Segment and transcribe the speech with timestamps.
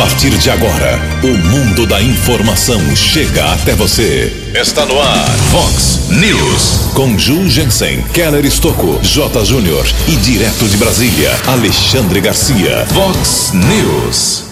[0.00, 4.50] partir de agora, o mundo da informação chega até você.
[4.54, 6.90] Está no ar, Fox News.
[6.94, 9.44] Com Ju Jensen, Keller Estocco, J.
[9.44, 12.86] Júnior e direto de Brasília, Alexandre Garcia.
[12.86, 14.44] Fox News.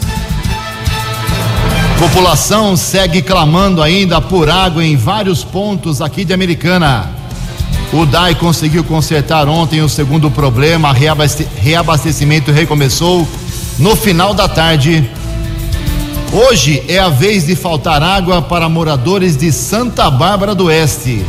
[1.98, 7.10] População segue clamando ainda por água em vários pontos aqui de Americana.
[7.90, 13.26] O DAI conseguiu consertar ontem o segundo problema, reabastecimento recomeçou
[13.78, 15.08] no final da tarde.
[16.30, 21.24] Hoje é a vez de faltar água para moradores de Santa Bárbara do Oeste.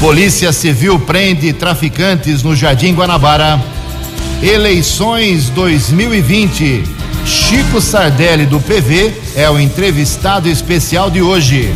[0.00, 3.62] Polícia Civil prende traficantes no Jardim Guanabara.
[4.42, 6.84] Eleições 2020.
[7.26, 11.70] Chico Sardelli do PV é o entrevistado especial de hoje.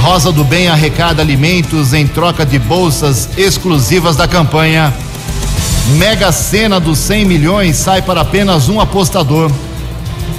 [0.00, 4.94] Rosa do Bem arrecada alimentos em troca de bolsas exclusivas da campanha.
[5.98, 9.50] Mega Sena dos 100 milhões sai para apenas um apostador.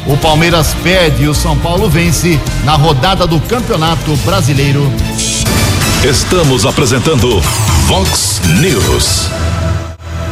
[0.07, 4.91] O Palmeiras perde e o São Paulo vence na rodada do Campeonato Brasileiro.
[6.03, 7.41] Estamos apresentando
[7.87, 9.29] Vox News.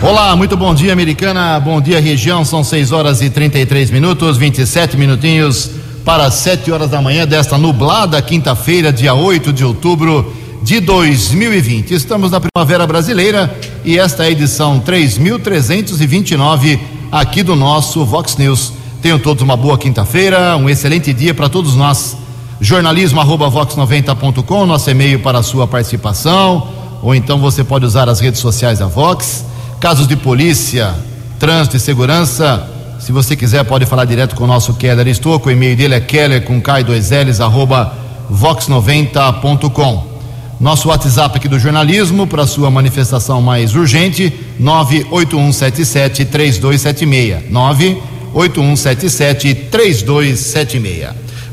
[0.02, 1.60] Olá, muito bom dia, americana.
[1.60, 2.46] Bom dia, região.
[2.46, 5.72] São 6 horas e 33 minutos, 27 minutinhos
[6.06, 11.94] para 7 horas da manhã desta nublada quinta-feira, dia 8 de outubro de 2020.
[11.94, 16.80] Estamos na Primavera Brasileira e esta é a edição 3329
[17.12, 18.83] aqui do nosso Vox News.
[19.04, 22.16] Tenham todos uma boa quinta-feira, um excelente dia para todos nós.
[22.62, 26.70] Jornalismo arroba vox90.com, nosso e-mail para a sua participação,
[27.02, 29.44] ou então você pode usar as redes sociais da Vox.
[29.82, 30.96] Casos de polícia,
[31.38, 32.66] trânsito e segurança,
[32.98, 36.00] se você quiser pode falar direto com o nosso Keller Estouco, o e-mail dele é
[36.00, 37.94] keller com K2Ls arroba
[38.32, 40.14] vox90.com.
[40.62, 47.42] Nosso WhatsApp aqui do jornalismo para sua manifestação mais urgente, 981773276.
[47.52, 48.13] 981773276.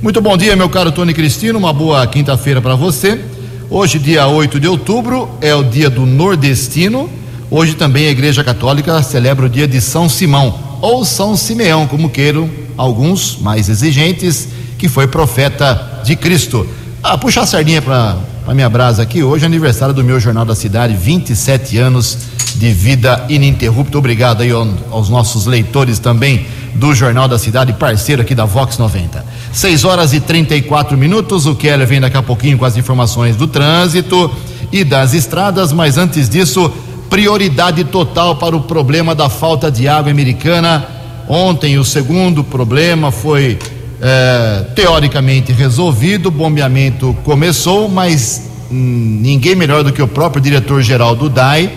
[0.00, 1.58] Muito bom dia, meu caro Tony Cristino.
[1.58, 3.20] Uma boa quinta-feira para você.
[3.68, 7.10] Hoje, dia 8 de outubro, é o dia do nordestino.
[7.50, 12.08] Hoje também a Igreja Católica celebra o dia de São Simão, ou São Simeão, como
[12.08, 12.48] queiram
[12.78, 14.48] alguns mais exigentes,
[14.78, 16.66] que foi profeta de Cristo.
[17.02, 19.22] Ah, puxa a sardinha para a minha brasa aqui.
[19.22, 22.16] Hoje é aniversário do meu Jornal da Cidade, 27 anos
[22.56, 23.98] de vida ininterrupta.
[23.98, 29.24] Obrigado aí aos nossos leitores também do Jornal da Cidade, parceiro aqui da Vox 90.
[29.52, 31.46] 6 horas e 34 minutos.
[31.46, 34.30] O Keller vem daqui a pouquinho com as informações do trânsito
[34.72, 36.72] e das estradas, mas antes disso,
[37.08, 40.86] prioridade total para o problema da falta de água americana.
[41.28, 43.58] Ontem, o segundo problema foi
[44.00, 51.14] é, teoricamente resolvido, o bombeamento começou, mas hum, ninguém melhor do que o próprio diretor-geral
[51.14, 51.70] do DAI,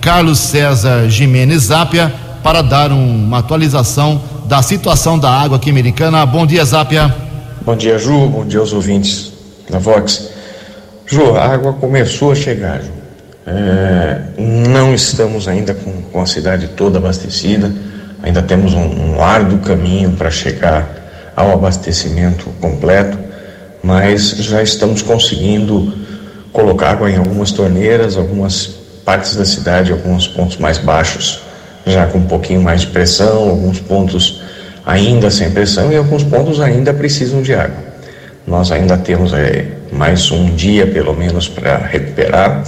[0.00, 6.24] Carlos César Jimenez Zápia, para dar um, uma atualização da situação da água aqui americana.
[6.24, 7.14] Bom dia, Zápia.
[7.62, 8.28] Bom dia, Ju.
[8.28, 9.32] Bom dia aos ouvintes
[9.68, 10.30] da Vox.
[11.04, 12.92] Ju, a água começou a chegar, Ju.
[13.46, 17.72] É, não estamos ainda com, com, a cidade toda abastecida,
[18.20, 23.16] ainda temos um, um árduo caminho para chegar ao abastecimento completo,
[23.84, 25.92] mas já estamos conseguindo
[26.52, 28.66] colocar água em algumas torneiras, algumas
[29.04, 31.45] partes da cidade, alguns pontos mais baixos,
[31.86, 34.42] já com um pouquinho mais de pressão, alguns pontos
[34.84, 37.86] ainda sem pressão e alguns pontos ainda precisam de água.
[38.46, 42.62] Nós ainda temos é, mais um dia pelo menos para recuperar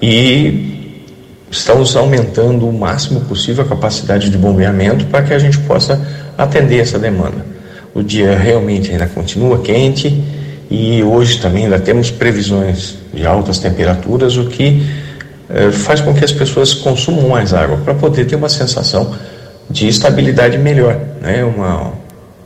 [0.00, 1.02] e
[1.50, 6.00] estamos aumentando o máximo possível a capacidade de bombeamento para que a gente possa
[6.38, 7.44] atender essa demanda.
[7.92, 10.22] O dia realmente ainda continua quente
[10.70, 15.03] e hoje também ainda temos previsões de altas temperaturas, o que
[15.50, 19.14] eh, faz com que as pessoas consumam mais água para poder ter uma sensação
[19.68, 21.44] de estabilidade melhor, né?
[21.44, 21.92] uma,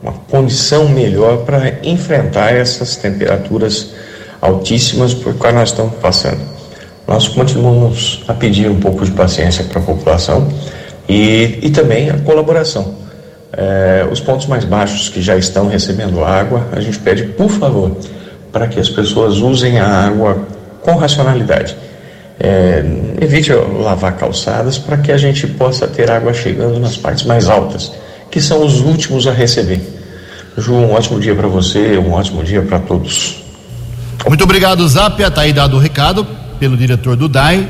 [0.01, 3.91] uma condição melhor para enfrentar essas temperaturas
[4.41, 6.41] altíssimas por quais nós estamos passando.
[7.07, 10.47] Nós continuamos a pedir um pouco de paciência para a população
[11.07, 12.99] e, e também a colaboração
[13.53, 17.91] é, os pontos mais baixos que já estão recebendo água, a gente pede, por favor,
[18.51, 20.47] para que as pessoas usem a água
[20.81, 21.75] com racionalidade.
[22.39, 22.83] É,
[23.19, 27.91] evite lavar calçadas para que a gente possa ter água chegando nas partes mais altas,
[28.31, 29.81] que são os últimos a receber.
[30.57, 33.43] Ju, um ótimo dia para você, um ótimo dia para todos.
[34.27, 35.27] Muito obrigado, Zapia.
[35.27, 36.25] Está aí dado o recado
[36.59, 37.67] pelo diretor do DAI.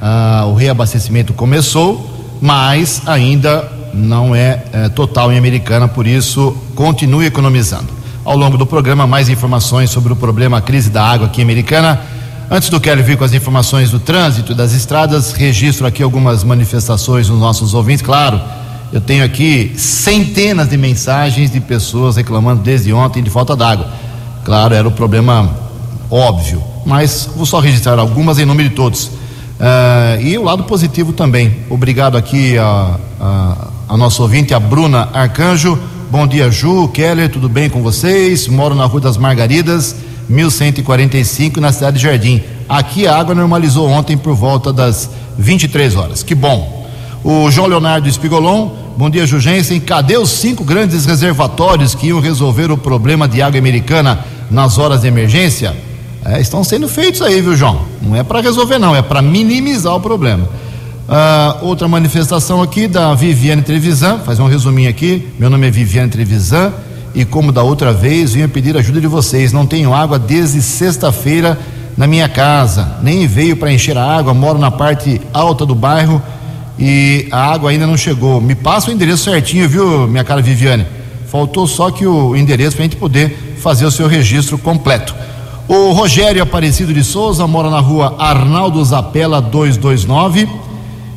[0.00, 7.26] Ah, o reabastecimento começou, mas ainda não é, é total em Americana, por isso continue
[7.26, 7.88] economizando.
[8.24, 12.00] Ao longo do programa, mais informações sobre o problema crise da água aqui em Americana.
[12.48, 17.26] Antes do Kelly vir com as informações do trânsito das estradas, registro aqui algumas manifestações
[17.26, 18.02] dos nossos ouvintes.
[18.02, 18.40] Claro,
[18.92, 23.90] Eu tenho aqui centenas de mensagens de pessoas reclamando desde ontem de falta d'água.
[24.44, 25.50] Claro, era o problema
[26.08, 29.06] óbvio, mas vou só registrar algumas em nome de todos.
[29.06, 31.64] Uh, e o lado positivo também.
[31.68, 33.56] Obrigado aqui a, a,
[33.88, 35.76] a nossa ouvinte, a Bruna Arcanjo.
[36.08, 38.46] Bom dia, Ju, Keller, tudo bem com vocês?
[38.46, 39.96] Moro na Rua das Margaridas,
[40.28, 42.42] 1145, na cidade de Jardim.
[42.68, 45.08] Aqui a água normalizou ontem por volta das
[45.38, 46.22] 23 horas.
[46.22, 46.86] Que bom.
[47.22, 49.80] O João Leonardo Espigolon, bom dia, Jugensen.
[49.80, 55.02] Cadê os cinco grandes reservatórios que iam resolver o problema de água americana nas horas
[55.02, 55.76] de emergência?
[56.24, 57.82] É, estão sendo feitos aí, viu, João?
[58.02, 60.48] Não é para resolver, não, é para minimizar o problema.
[61.08, 65.28] Uh, outra manifestação aqui da Viviane Trevisan, faz um resuminho aqui.
[65.38, 66.72] Meu nome é Viviane Trevisan
[67.16, 69.50] e, como da outra vez, vim pedir ajuda de vocês.
[69.50, 71.58] Não tenho água desde sexta-feira
[71.96, 74.34] na minha casa, nem veio para encher a água.
[74.34, 76.20] Moro na parte alta do bairro
[76.78, 78.38] e a água ainda não chegou.
[78.38, 80.86] Me passa o endereço certinho, viu, minha cara Viviane?
[81.26, 85.14] Faltou só que o endereço para a gente poder fazer o seu registro completo.
[85.66, 90.46] O Rogério Aparecido de Souza mora na rua Arnaldo Zapela 229.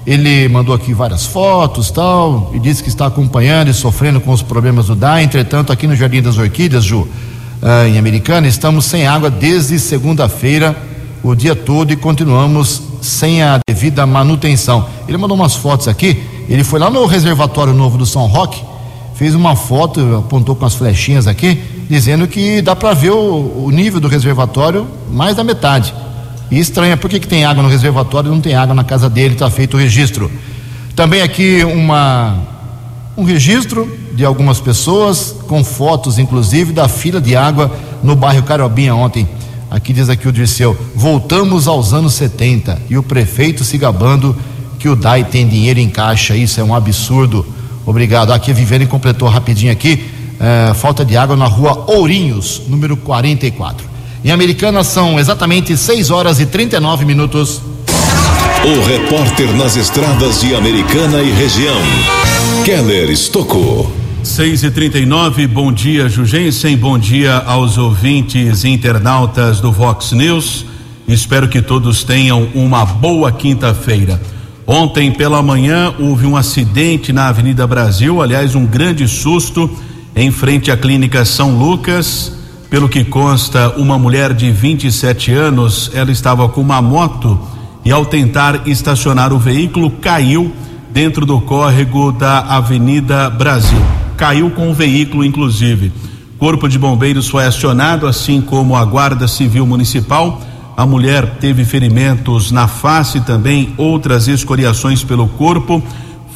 [0.06, 4.42] Ele mandou aqui várias fotos tal, e disse que está acompanhando e sofrendo com os
[4.42, 5.24] problemas do DAI.
[5.24, 10.76] Entretanto, aqui no Jardim das Orquídeas, Ju, uh, em Americana, estamos sem água desde segunda-feira,
[11.22, 14.88] o dia todo, e continuamos sem a devida manutenção.
[15.08, 16.24] Ele mandou umas fotos aqui.
[16.48, 18.62] Ele foi lá no reservatório novo do São Roque,
[19.16, 23.72] fez uma foto, apontou com as flechinhas aqui dizendo que dá para ver o, o,
[23.72, 25.94] nível do reservatório mais da metade.
[26.52, 29.10] E estranha, por que, que tem água no reservatório e não tem água na casa
[29.10, 29.34] dele?
[29.34, 30.32] Está feito o registro.
[30.96, 32.38] Também aqui uma,
[33.16, 37.72] um registro de algumas pessoas, com fotos inclusive da fila de água
[38.04, 39.28] no bairro Carobinha ontem.
[39.70, 44.36] Aqui diz aqui o Dirceu, voltamos aos anos 70 e o prefeito se gabando
[44.80, 47.46] que o DAI tem dinheiro em caixa, isso é um absurdo.
[47.86, 48.34] Obrigado.
[48.34, 50.10] Aqui a Viviane completou rapidinho aqui
[50.40, 53.86] é, falta de água na rua Ourinhos, número 44.
[54.24, 57.62] Em Americana são exatamente 6 horas e 39 minutos.
[58.66, 61.80] O repórter nas estradas de Americana e região,
[62.66, 63.90] Keller Estocou.
[64.22, 70.66] 6 e 39 bom dia, Jugensen, bom dia aos ouvintes e internautas do Vox News.
[71.08, 74.22] Espero que todos tenham uma boa quinta-feira.
[74.68, 79.70] Ontem pela manhã houve um acidente na Avenida Brasil, aliás, um grande susto
[80.14, 82.39] em frente à clínica São Lucas.
[82.70, 87.40] Pelo que consta, uma mulher de 27 anos, ela estava com uma moto
[87.84, 90.54] e ao tentar estacionar o veículo caiu
[90.92, 93.82] dentro do córrego da Avenida Brasil.
[94.16, 95.92] Caiu com o veículo inclusive.
[96.38, 100.40] Corpo de Bombeiros foi acionado, assim como a Guarda Civil Municipal.
[100.78, 105.82] A mulher teve ferimentos na face também outras escoriações pelo corpo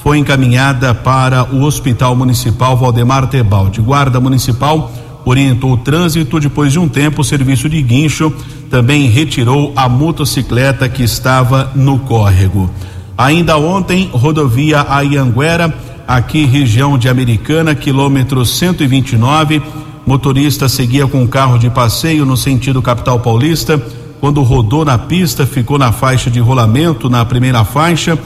[0.03, 3.80] foi encaminhada para o Hospital Municipal Valdemar Tebaldi.
[3.80, 4.91] Guarda Municipal
[5.25, 6.40] orientou o trânsito.
[6.40, 8.34] Depois de um tempo, o serviço de guincho
[8.70, 12.70] também retirou a motocicleta que estava no córrego.
[13.18, 15.74] Ainda ontem, rodovia Ayanguera,
[16.08, 19.62] aqui região de Americana, quilômetro 129.
[20.06, 23.81] Motorista seguia com um carro de passeio no sentido capital paulista.
[24.19, 28.18] Quando rodou na pista, ficou na faixa de rolamento, na primeira faixa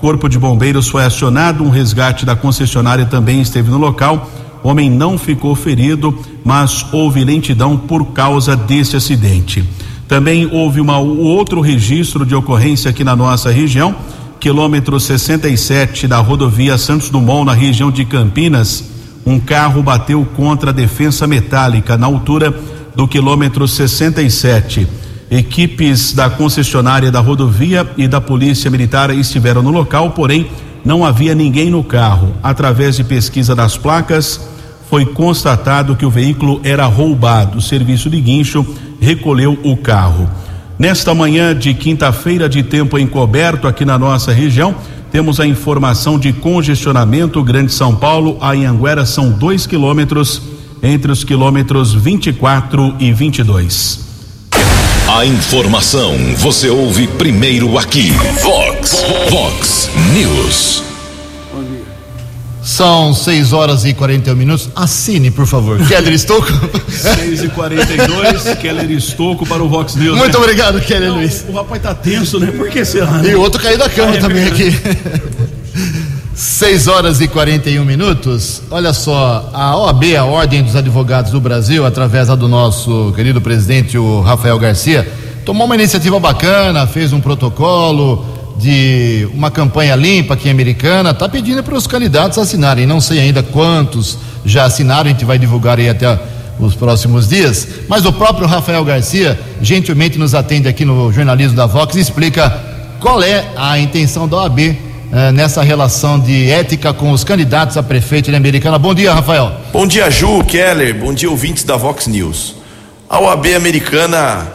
[0.00, 4.30] Corpo de Bombeiros foi acionado, um resgate da concessionária também esteve no local.
[4.62, 9.64] Homem não ficou ferido, mas houve lentidão por causa desse acidente.
[10.06, 13.94] Também houve uma, outro registro de ocorrência aqui na nossa região,
[14.38, 18.90] quilômetro 67 da rodovia Santos Dumont, na região de Campinas.
[19.24, 22.54] Um carro bateu contra a defensa metálica na altura
[22.94, 24.86] do quilômetro 67.
[25.30, 30.48] Equipes da concessionária da rodovia e da Polícia Militar estiveram no local, porém
[30.84, 32.34] não havia ninguém no carro.
[32.42, 34.40] Através de pesquisa das placas,
[34.88, 37.58] foi constatado que o veículo era roubado.
[37.58, 38.66] O serviço de guincho
[39.00, 40.28] recolheu o carro.
[40.78, 44.74] Nesta manhã de quinta-feira, de tempo encoberto aqui na nossa região,
[45.12, 47.42] temos a informação de congestionamento.
[47.42, 50.42] Grande São Paulo, a Anhanguera são dois quilômetros
[50.82, 54.09] entre os quilômetros 24 e 22.
[55.12, 58.12] A informação você ouve primeiro aqui.
[58.44, 60.84] Vox, Vox News.
[62.62, 64.70] São 6 horas e 41 minutos.
[64.76, 65.80] Assine, por favor.
[65.84, 66.52] Keller Estouco.
[66.88, 70.16] 6 e 42 Keller Estouco para o Vox News.
[70.16, 70.44] Muito né?
[70.44, 71.44] obrigado, Keller Não, Luiz.
[71.48, 72.52] O rapaz tá tenso, né?
[72.52, 73.10] Por que será?
[73.10, 73.32] Né?
[73.32, 74.70] E o outro caiu da cama ah, é também aqui.
[76.40, 78.62] 6 horas e 41 minutos.
[78.70, 83.98] Olha só, a OAB, a Ordem dos Advogados do Brasil, através do nosso querido presidente,
[83.98, 85.06] o Rafael Garcia,
[85.44, 88.24] tomou uma iniciativa bacana, fez um protocolo,
[88.56, 92.86] de uma campanha limpa aqui americana, está pedindo para os candidatos assinarem.
[92.86, 96.18] Não sei ainda quantos já assinaram, a gente vai divulgar aí até
[96.58, 97.68] os próximos dias.
[97.86, 102.48] Mas o próprio Rafael Garcia gentilmente nos atende aqui no jornalismo da Vox e explica
[102.98, 107.82] qual é a intenção da OAB eh, nessa relação de ética com os candidatos a
[107.82, 108.78] prefeito de Americana.
[108.78, 109.52] Bom dia, Rafael.
[109.72, 110.94] Bom dia, Ju, Keller.
[110.94, 112.56] Bom dia, ouvintes da Vox News.
[113.08, 114.46] A OAB Americana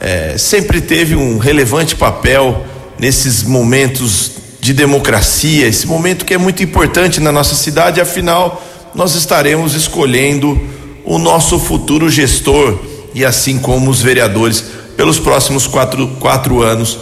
[0.00, 2.64] eh, sempre teve um relevante papel
[2.98, 8.62] nesses momentos de democracia, esse momento que é muito importante na nossa cidade, afinal,
[8.94, 10.60] nós estaremos escolhendo
[11.04, 12.78] o nosso futuro gestor
[13.14, 14.64] e assim como os vereadores
[14.96, 16.98] pelos próximos quatro, quatro anos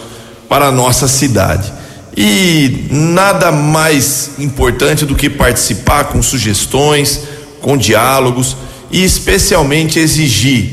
[0.47, 1.76] para a nossa cidade.
[2.19, 7.21] E nada mais importante do que participar com sugestões,
[7.61, 8.57] com diálogos
[8.89, 10.71] e especialmente exigir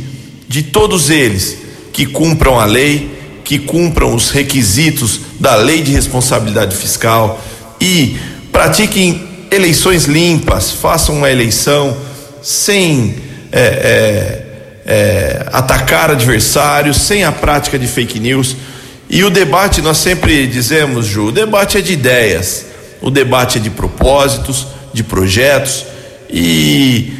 [0.48, 1.58] de todos eles
[1.92, 3.10] que cumpram a lei,
[3.44, 7.38] que cumpram os requisitos da lei de responsabilidade fiscal
[7.78, 8.16] e
[8.50, 11.94] pratiquem eleições limpas, façam uma eleição
[12.42, 13.16] sem
[13.52, 14.44] é, é,
[14.86, 18.56] é, atacar adversários, sem a prática de fake news.
[19.08, 22.64] E o debate, nós sempre dizemos, Ju, o debate é de ideias,
[23.00, 25.84] o debate é de propósitos, de projetos
[26.30, 27.12] e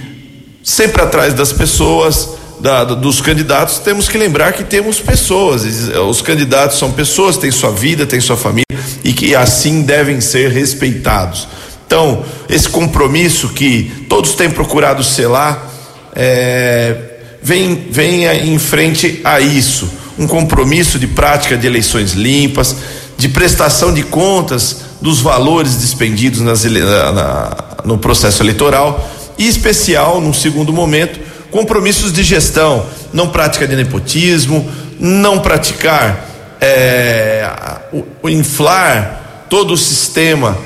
[0.63, 5.65] sempre atrás das pessoas, da, dos candidatos, temos que lembrar que temos pessoas.
[6.09, 8.65] Os candidatos são pessoas, têm sua vida, têm sua família
[9.05, 11.47] e que assim devem ser respeitados.
[11.87, 15.71] Então, esse compromisso que todos têm procurado selar,
[16.17, 16.97] é,
[17.43, 20.04] vem, vem em frente a isso.
[20.19, 22.77] Um compromisso de prática de eleições limpas,
[23.17, 30.33] de prestação de contas dos valores despendidos nas, na, no processo eleitoral e, especial, num
[30.33, 34.69] segundo momento, compromissos de gestão, não prática de nepotismo,
[34.99, 36.29] não praticar
[36.61, 37.49] é,
[37.93, 40.57] o, o inflar todo o sistema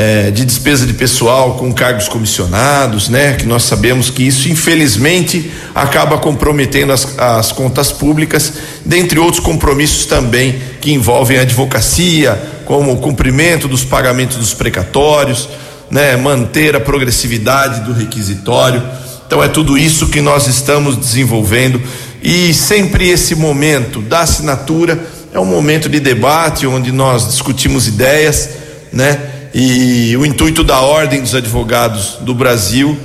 [0.00, 3.32] é, de despesa de pessoal com cargos comissionados, né?
[3.32, 8.52] Que nós sabemos que isso, infelizmente, acaba comprometendo as, as contas públicas,
[8.84, 15.48] dentre outros compromissos também que envolvem a advocacia, como o cumprimento dos pagamentos dos precatórios,
[15.90, 16.16] né?
[16.16, 18.80] Manter a progressividade do requisitório.
[19.26, 21.82] Então é tudo isso que nós estamos desenvolvendo
[22.22, 24.96] e sempre esse momento da assinatura
[25.34, 28.48] é um momento de debate onde nós discutimos ideias,
[28.92, 29.37] né?
[29.54, 32.98] E o intuito da Ordem dos Advogados do Brasil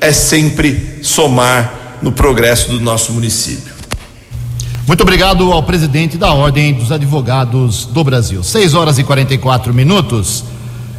[0.00, 3.74] é sempre somar no progresso do nosso município.
[4.86, 8.42] Muito obrigado ao presidente da Ordem dos Advogados do Brasil.
[8.42, 10.42] 6 horas e 44 minutos.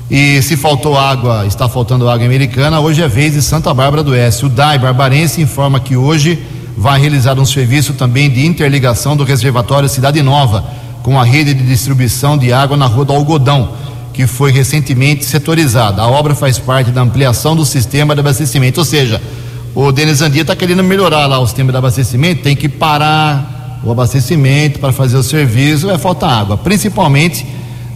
[0.10, 4.12] E se faltou água, está faltando água americana, hoje é vez de Santa Bárbara do
[4.12, 4.46] Oeste.
[4.46, 6.38] O DAI Barbarense informa que hoje
[6.77, 10.63] vai realizar um serviço também de interligação do reservatório Cidade Nova
[11.01, 13.70] com a rede de distribuição de água na Rua do Algodão
[14.22, 16.00] que foi recentemente setorizada.
[16.00, 19.20] A obra faz parte da ampliação do sistema de abastecimento, ou seja,
[19.74, 23.92] o Denis Andia está querendo melhorar lá o sistema de abastecimento, tem que parar o
[23.92, 27.48] abastecimento para fazer o serviço, vai faltar água, principalmente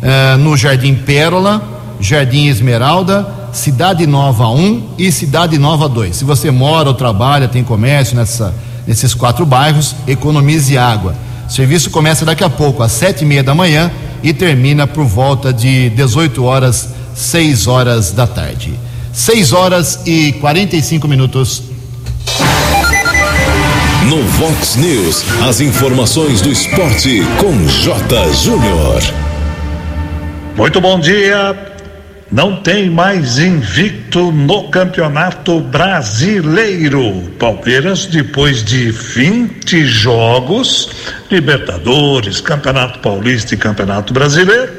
[0.02, 1.62] eh, no Jardim Pérola,
[2.00, 6.16] Jardim Esmeralda, Cidade Nova 1 e Cidade Nova 2.
[6.16, 8.52] Se você mora ou trabalha, tem comércio nessa,
[8.88, 11.14] nesses quatro bairros, economize água.
[11.48, 13.92] O serviço começa daqui a pouco, às sete e meia da manhã,
[14.26, 18.74] e termina por volta de 18 horas, 6 horas da tarde.
[19.14, 21.62] 6 horas e 45 minutos.
[24.10, 28.34] No Vox News, as informações do esporte com J.
[28.34, 29.04] Júnior.
[30.58, 31.75] Muito bom dia
[32.36, 37.32] não tem mais invicto no Campeonato Brasileiro.
[37.40, 40.90] Palmeiras, depois de 20 jogos,
[41.32, 44.70] Libertadores, Campeonato Paulista e Campeonato Brasileiro,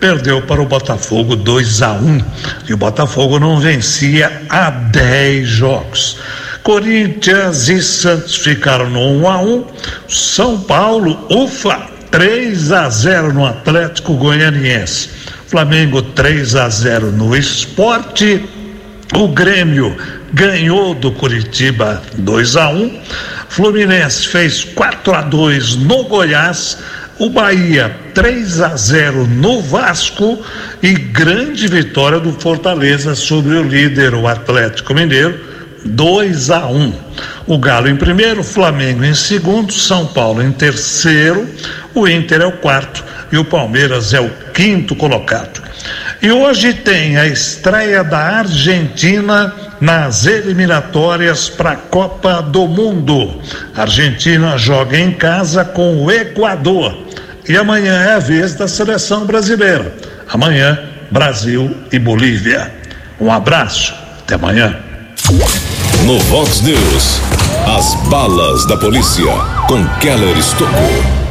[0.00, 2.24] perdeu para o Botafogo 2 a 1
[2.70, 6.16] e o Botafogo não vencia há 10 jogos.
[6.62, 9.66] Corinthians e Santos ficaram no 1 a 1.
[10.08, 15.10] São Paulo, ufa, 3 a 0 no Atlético Goianiense.
[15.52, 18.42] Flamengo 3 a 0 no esporte.
[19.14, 19.94] O Grêmio
[20.32, 23.00] ganhou do Curitiba 2 a 1.
[23.50, 26.78] Fluminense fez 4 a 2 no Goiás.
[27.18, 30.42] O Bahia 3 a 0 no Vasco
[30.82, 35.38] e grande vitória do Fortaleza sobre o líder, o Atlético Mineiro,
[35.84, 36.94] 2 a 1.
[37.46, 41.46] O Galo em primeiro, Flamengo em segundo, São Paulo em terceiro,
[41.94, 45.62] o Inter é o quarto e o Palmeiras é o quinto colocado.
[46.20, 53.40] E hoje tem a estreia da Argentina nas eliminatórias para a Copa do Mundo.
[53.74, 57.10] A Argentina joga em casa com o Equador.
[57.48, 59.92] e amanhã é a vez da seleção brasileira.
[60.28, 60.78] Amanhã,
[61.10, 62.72] Brasil e Bolívia.
[63.20, 64.76] Um abraço, até amanhã.
[66.04, 67.20] No Vox News,
[67.76, 69.32] as balas da polícia
[69.66, 71.21] com Keller Estocou.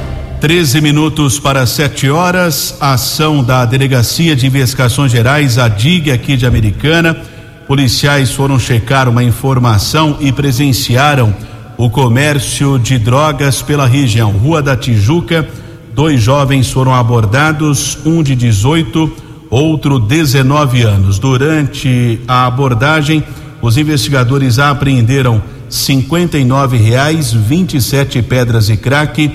[0.42, 2.76] 13 minutos para 7 horas.
[2.82, 7.16] Ação da Delegacia de Investigações Gerais, a DIG aqui de Americana.
[7.68, 11.32] Policiais foram checar uma informação e presenciaram
[11.78, 14.32] o comércio de drogas pela região.
[14.32, 15.48] Rua da Tijuca,
[15.94, 19.12] dois jovens foram abordados, um de 18,
[19.48, 21.20] outro 19 anos.
[21.20, 23.24] Durante a abordagem,
[23.62, 29.32] os investigadores apreenderam 59 reais, 27 pedras de crack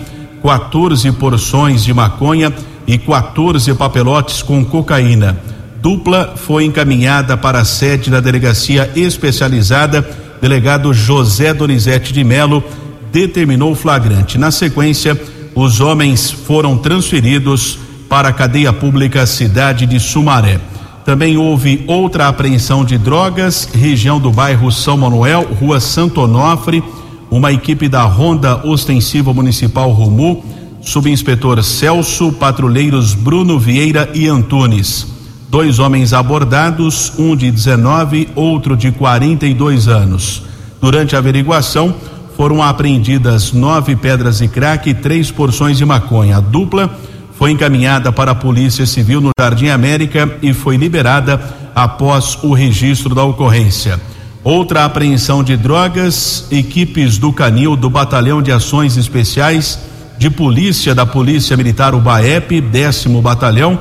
[0.47, 2.53] 14 porções de maconha
[2.87, 5.37] e 14 papelotes com cocaína.
[5.83, 10.09] Dupla foi encaminhada para a sede da delegacia especializada.
[10.41, 12.62] Delegado José Donizete de Melo
[13.11, 14.38] determinou o flagrante.
[14.38, 15.21] Na sequência,
[15.53, 17.76] os homens foram transferidos
[18.09, 20.61] para a cadeia pública cidade de Sumaré.
[21.05, 26.85] Também houve outra apreensão de drogas, região do bairro São Manuel, rua Santo Onofre
[27.30, 30.45] uma equipe da Ronda Ostensiva Municipal Romu,
[30.80, 35.06] subinspetor Celso, patrulheiros Bruno Vieira e Antunes.
[35.49, 40.42] Dois homens abordados, um de 19, outro de 42 anos.
[40.80, 41.95] Durante a averiguação,
[42.37, 46.37] foram apreendidas nove pedras de crack e três porções de maconha.
[46.37, 46.90] A dupla
[47.33, 51.40] foi encaminhada para a Polícia Civil no Jardim América e foi liberada
[51.75, 54.00] após o registro da ocorrência.
[54.47, 59.76] Outra apreensão de drogas, equipes do Canil do Batalhão de Ações Especiais
[60.19, 63.76] de Polícia da Polícia Militar UBAEP, décimo batalhão.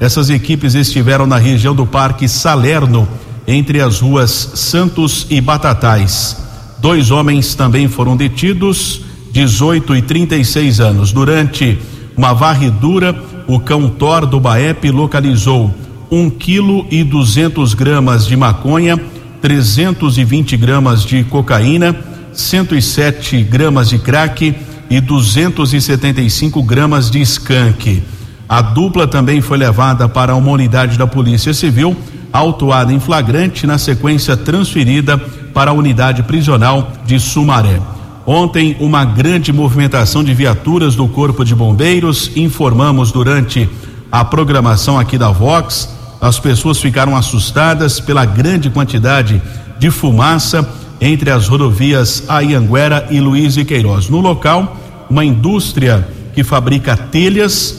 [0.00, 3.06] Essas equipes estiveram na região do Parque Salerno,
[3.46, 6.38] entre as ruas Santos e Batatais.
[6.78, 11.12] Dois homens também foram detidos, 18 e 36 anos.
[11.12, 11.78] Durante
[12.16, 13.14] uma varredura,
[13.46, 15.74] o cão Thor do Baep localizou
[16.10, 18.98] um quilo e duzentos gramas de maconha
[19.40, 21.96] 320 gramas de cocaína,
[22.32, 24.54] 107 gramas de crack
[24.88, 28.02] e 275 gramas de skunk.
[28.48, 31.96] A dupla também foi levada para uma unidade da Polícia Civil,
[32.32, 35.18] autuada em flagrante, na sequência transferida
[35.52, 37.80] para a unidade prisional de Sumaré.
[38.24, 43.68] Ontem, uma grande movimentação de viaturas do Corpo de Bombeiros, informamos durante
[44.10, 45.95] a programação aqui da Vox
[46.26, 49.40] as pessoas ficaram assustadas pela grande quantidade
[49.78, 50.68] de fumaça
[51.00, 54.08] entre as rodovias Ayanguera e Luiz e Queiroz.
[54.08, 54.76] No local,
[55.08, 57.76] uma indústria que fabrica telhas,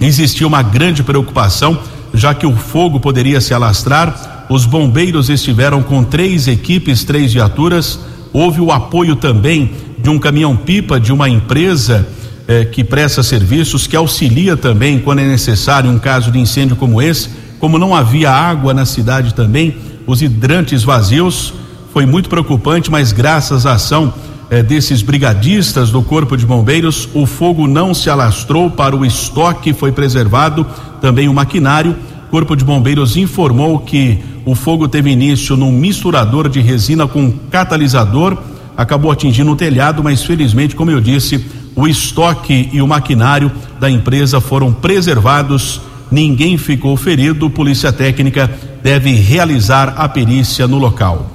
[0.00, 1.80] existia uma grande preocupação,
[2.14, 4.46] já que o fogo poderia se alastrar.
[4.48, 7.98] Os bombeiros estiveram com três equipes, três viaturas.
[8.32, 12.06] Houve o apoio também de um caminhão-pipa de uma empresa
[12.46, 17.02] eh, que presta serviços, que auxilia também quando é necessário um caso de incêndio como
[17.02, 21.52] esse como não havia água na cidade também, os hidrantes vazios,
[21.92, 24.12] foi muito preocupante, mas graças à ação
[24.48, 29.74] eh, desses brigadistas do Corpo de Bombeiros, o fogo não se alastrou para o estoque,
[29.74, 30.66] foi preservado
[31.00, 31.94] também o maquinário.
[32.30, 38.38] Corpo de Bombeiros informou que o fogo teve início num misturador de resina com catalisador,
[38.76, 41.44] acabou atingindo o telhado, mas felizmente, como eu disse,
[41.76, 47.48] o estoque e o maquinário da empresa foram preservados Ninguém ficou ferido.
[47.48, 48.50] Polícia Técnica
[48.82, 51.30] deve realizar a perícia no local.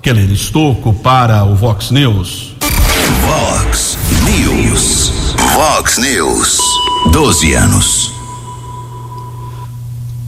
[0.00, 2.54] Keller Estocco para o Vox News.
[3.20, 5.12] Vox News.
[5.54, 6.58] Vox News.
[7.12, 8.12] 12 anos.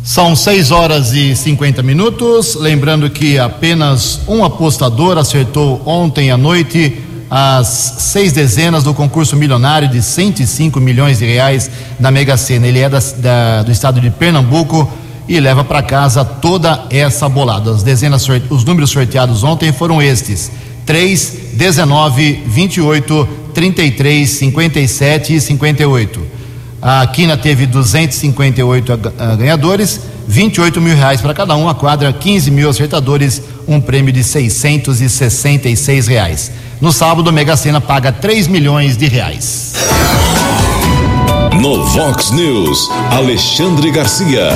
[0.02, 2.54] São 6 horas e 50 minutos.
[2.54, 6.96] Lembrando que apenas um apostador acertou ontem à noite
[7.30, 7.66] as
[7.98, 12.66] seis dezenas do concurso milionário de 105 milhões de reais da Mega Sena.
[12.66, 14.90] Ele é da, da, do estado de Pernambuco
[15.28, 17.70] e leva para casa toda essa bolada.
[17.70, 20.50] As dezenas, os números sorteados ontem foram estes:
[20.84, 26.36] 3, 19, 28, 33, 57 e 58.
[26.80, 28.96] A Quina teve 258
[29.36, 31.68] ganhadores, 28 mil reais para cada um.
[31.68, 36.52] A quadra, 15 mil acertadores, um prêmio de 666 reais.
[36.78, 39.72] No sábado, a Mega Sena paga 3 milhões de reais.
[41.58, 44.50] No Vox News, Alexandre Garcia.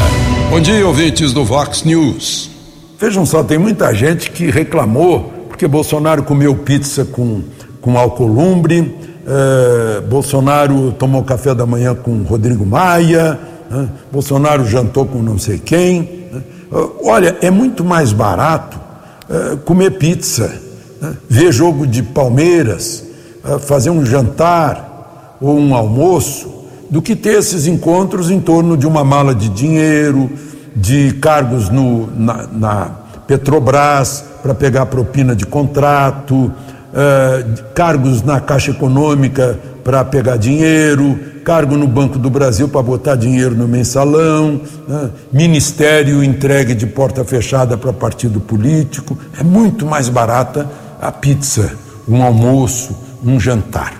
[0.50, 2.50] Bom dia, ouvintes do Vox News.
[2.98, 7.42] Vejam só, tem muita gente que reclamou porque Bolsonaro comeu pizza com,
[7.80, 8.94] com alcolumbre,
[9.26, 13.88] eh, Bolsonaro tomou café da manhã com Rodrigo Maia, né?
[14.12, 16.28] Bolsonaro jantou com não sei quem.
[16.30, 16.42] Né?
[17.02, 18.78] Olha, é muito mais barato
[19.30, 20.68] eh, comer pizza
[21.28, 23.04] ver jogo de Palmeiras,
[23.60, 26.60] fazer um jantar ou um almoço
[26.90, 30.30] do que ter esses encontros em torno de uma mala de dinheiro,
[30.74, 32.90] de cargos no, na, na
[33.26, 36.52] Petrobras para pegar propina de contrato,
[36.92, 43.14] eh, cargos na Caixa Econômica para pegar dinheiro, cargo no Banco do Brasil para botar
[43.14, 45.10] dinheiro no mensalão, né?
[45.32, 49.16] ministério entregue de porta fechada para partido político.
[49.38, 50.68] É muito mais barata
[51.00, 51.72] a pizza,
[52.08, 53.94] um almoço, um jantar.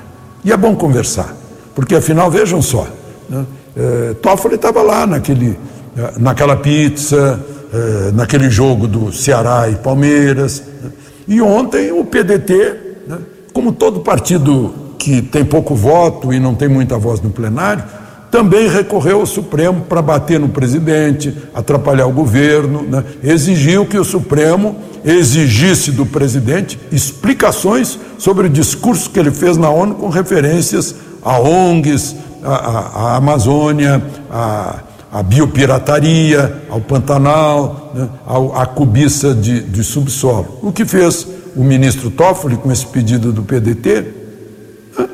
[0.44, 1.34] E é bom conversar,
[1.74, 2.86] porque afinal, vejam só,
[3.28, 3.46] né?
[3.76, 5.58] é, Toffoli estava lá naquele,
[5.96, 7.40] é, naquela pizza,
[7.72, 10.62] é, naquele jogo do Ceará e Palmeiras.
[10.82, 10.90] Né?
[11.28, 13.18] E ontem o PDT, né?
[13.52, 17.84] como todo partido que tem pouco voto e não tem muita voz no plenário,
[18.30, 23.04] também recorreu ao Supremo para bater no presidente, atrapalhar o governo, né?
[23.22, 29.70] exigiu que o Supremo exigisse do presidente explicações sobre o discurso que ele fez na
[29.70, 34.78] ONU com referências a ONGs, a, a, a Amazônia, a,
[35.12, 38.08] a, biopirataria, ao Pantanal, né?
[38.54, 40.58] à cobiça de, de subsolo.
[40.62, 44.20] O que fez o ministro Toffoli com esse pedido do PDT?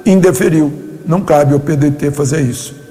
[0.04, 0.72] indeferiu.
[1.06, 2.85] Não cabe ao PDT fazer isso.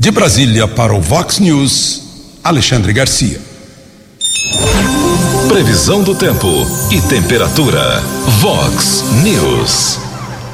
[0.00, 2.02] De Brasília para o Vox News,
[2.44, 3.40] Alexandre Garcia.
[5.48, 6.46] Previsão do tempo
[6.88, 8.00] e temperatura.
[8.38, 9.98] Vox News.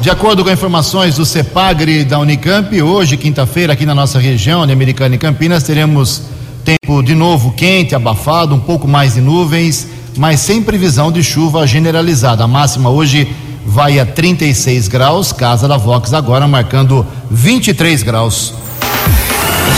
[0.00, 4.72] De acordo com informações do CEPAGRE da Unicamp, hoje, quinta-feira, aqui na nossa região, de
[4.72, 6.22] Americana e Campinas, teremos
[6.64, 11.66] tempo de novo quente, abafado, um pouco mais de nuvens, mas sem previsão de chuva
[11.66, 12.44] generalizada.
[12.44, 13.28] A máxima hoje
[13.66, 18.63] vai a 36 graus, casa da Vox agora marcando 23 graus.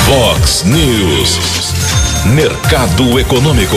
[0.06, 1.36] Vox News,
[2.26, 3.74] mercado econômico.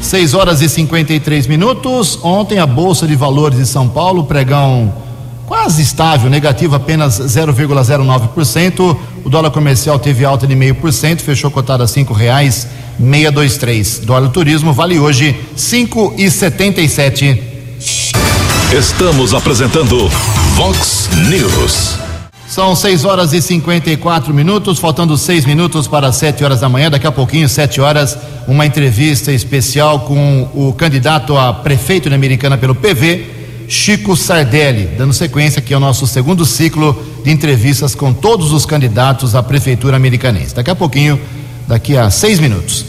[0.00, 2.20] 6 horas e 53 minutos.
[2.22, 4.94] Ontem a Bolsa de Valores de São Paulo, pregão
[5.44, 8.96] quase estável, negativo apenas 0,09%.
[9.24, 12.68] O dólar comercial teve alta de meio por cento, fechou cotado a cinco reais
[13.00, 14.02] 623.
[14.04, 17.42] Dólar turismo vale hoje cinco e setenta e sete.
[18.72, 20.08] Estamos apresentando
[20.54, 22.03] Vox News.
[22.54, 26.88] São 6 horas e 54 minutos, faltando seis minutos para 7 horas da manhã.
[26.88, 32.72] Daqui a pouquinho, 7 horas, uma entrevista especial com o candidato a prefeito Americana pelo
[32.72, 38.64] PV, Chico Sardelli, dando sequência aqui ao nosso segundo ciclo de entrevistas com todos os
[38.64, 40.54] candidatos à prefeitura americanense.
[40.54, 41.20] Daqui a pouquinho,
[41.66, 42.84] daqui a seis minutos.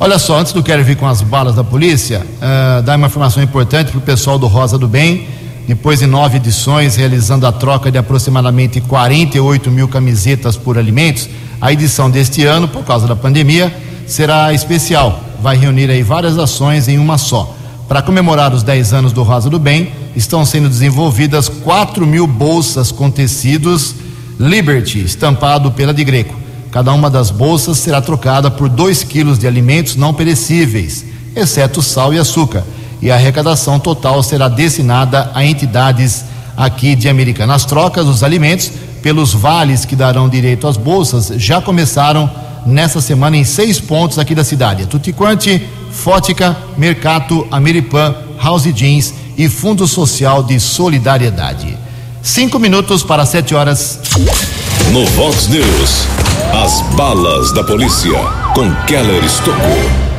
[0.00, 3.42] Olha só, antes do Quero vir com as balas da polícia, uh, dar uma informação
[3.42, 5.41] importante para o pessoal do Rosa do Bem.
[5.66, 11.28] Depois de nove edições, realizando a troca de aproximadamente 48 mil camisetas por alimentos,
[11.60, 13.74] a edição deste ano, por causa da pandemia,
[14.06, 15.22] será especial.
[15.40, 17.54] Vai reunir aí várias ações em uma só.
[17.88, 22.90] Para comemorar os 10 anos do Rosa do Bem, estão sendo desenvolvidas 4 mil bolsas
[22.90, 23.94] com tecidos
[24.40, 26.34] Liberty, estampado pela de Greco.
[26.70, 31.04] Cada uma das bolsas será trocada por 2 quilos de alimentos não perecíveis,
[31.36, 32.64] exceto sal e açúcar.
[33.02, 36.24] E a arrecadação total será destinada a entidades
[36.56, 37.54] aqui de Americana.
[37.54, 38.70] As trocas dos alimentos
[39.02, 42.30] pelos vales que darão direito às bolsas já começaram
[42.64, 49.48] nessa semana em seis pontos aqui da cidade: Tutiquante, Fótica, Mercato, Ameripan, House Jeans e
[49.48, 51.76] Fundo Social de Solidariedade.
[52.22, 53.98] Cinco minutos para sete horas.
[54.92, 56.06] No Vox News,
[56.54, 58.12] as balas da polícia
[58.54, 60.11] com Keller Estocou.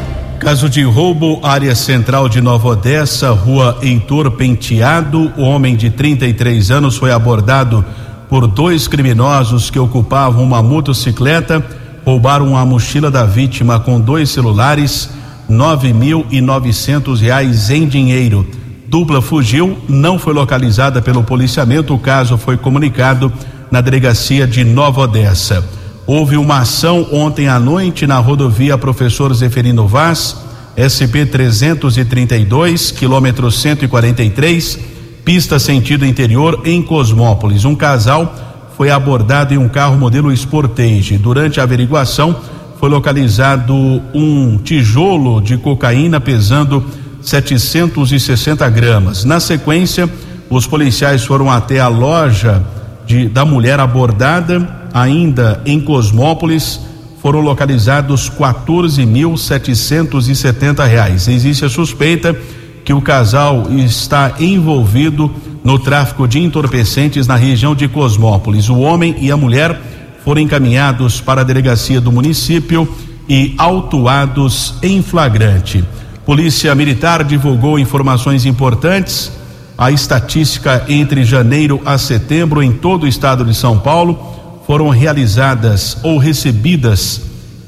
[0.44, 5.32] Caso de roubo, área central de Nova Odessa, rua Heitor Penteado.
[5.38, 7.84] O homem de 33 anos foi abordado
[8.30, 11.66] por dois criminosos que ocupavam uma motocicleta,
[12.04, 15.12] roubaram a mochila da vítima com dois celulares,
[15.48, 18.46] nove mil e novecentos reais em dinheiro.
[18.86, 21.96] Dupla fugiu, não foi localizada pelo policiamento.
[21.96, 23.32] O caso foi comunicado
[23.72, 25.83] na delegacia de Nova Odessa.
[26.06, 30.36] Houve uma ação ontem à noite na rodovia Professor Zeferino Vaz,
[30.76, 34.80] SP 332, quilômetro 143,
[35.24, 37.64] pista sentido interior em Cosmópolis.
[37.64, 38.36] Um casal
[38.76, 41.18] foi abordado em um carro modelo Sportage.
[41.18, 42.36] Durante a averiguação,
[42.82, 43.74] foi localizado
[44.14, 46.84] um tijolo de cocaína pesando
[47.22, 49.24] 760 gramas.
[49.24, 50.10] Na sequência,
[50.50, 52.62] os policiais foram até a loja
[53.06, 56.82] de, da mulher abordada, ainda em Cosmópolis,
[57.22, 61.28] foram localizados 14.770 reais.
[61.28, 62.38] Existe a suspeita
[62.84, 65.32] que o casal está envolvido
[65.64, 68.70] no tráfico de entorpecentes na região de Cosmópolis.
[68.70, 69.82] O homem e a mulher
[70.24, 72.88] foram encaminhados para a delegacia do município
[73.28, 75.84] e autuados em flagrante.
[76.26, 79.32] Polícia Militar divulgou informações importantes
[79.78, 84.33] a estatística entre janeiro a setembro em todo o estado de São Paulo
[84.74, 87.22] foram realizadas ou recebidas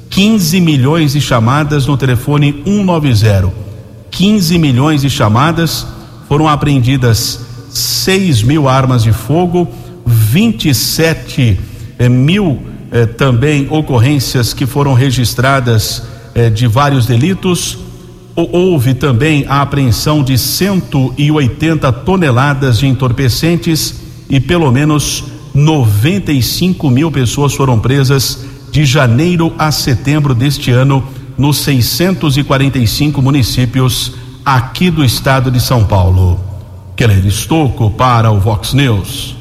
[0.09, 3.53] 15 milhões de chamadas no telefone 190.
[4.09, 5.85] 15 milhões de chamadas,
[6.27, 9.67] foram apreendidas 6 mil armas de fogo,
[10.03, 11.59] 27
[11.99, 16.01] eh, mil eh, também ocorrências que foram registradas
[16.33, 17.77] eh, de vários delitos.
[18.35, 23.93] Houve também a apreensão de 180 toneladas de entorpecentes
[24.27, 28.39] e pelo menos 95 mil pessoas foram presas
[28.71, 31.01] de janeiro a setembro deste ano
[31.37, 34.11] nos 645 municípios
[34.45, 36.39] aqui do estado de São Paulo.
[36.95, 39.37] Keller Estocco para o Vox News.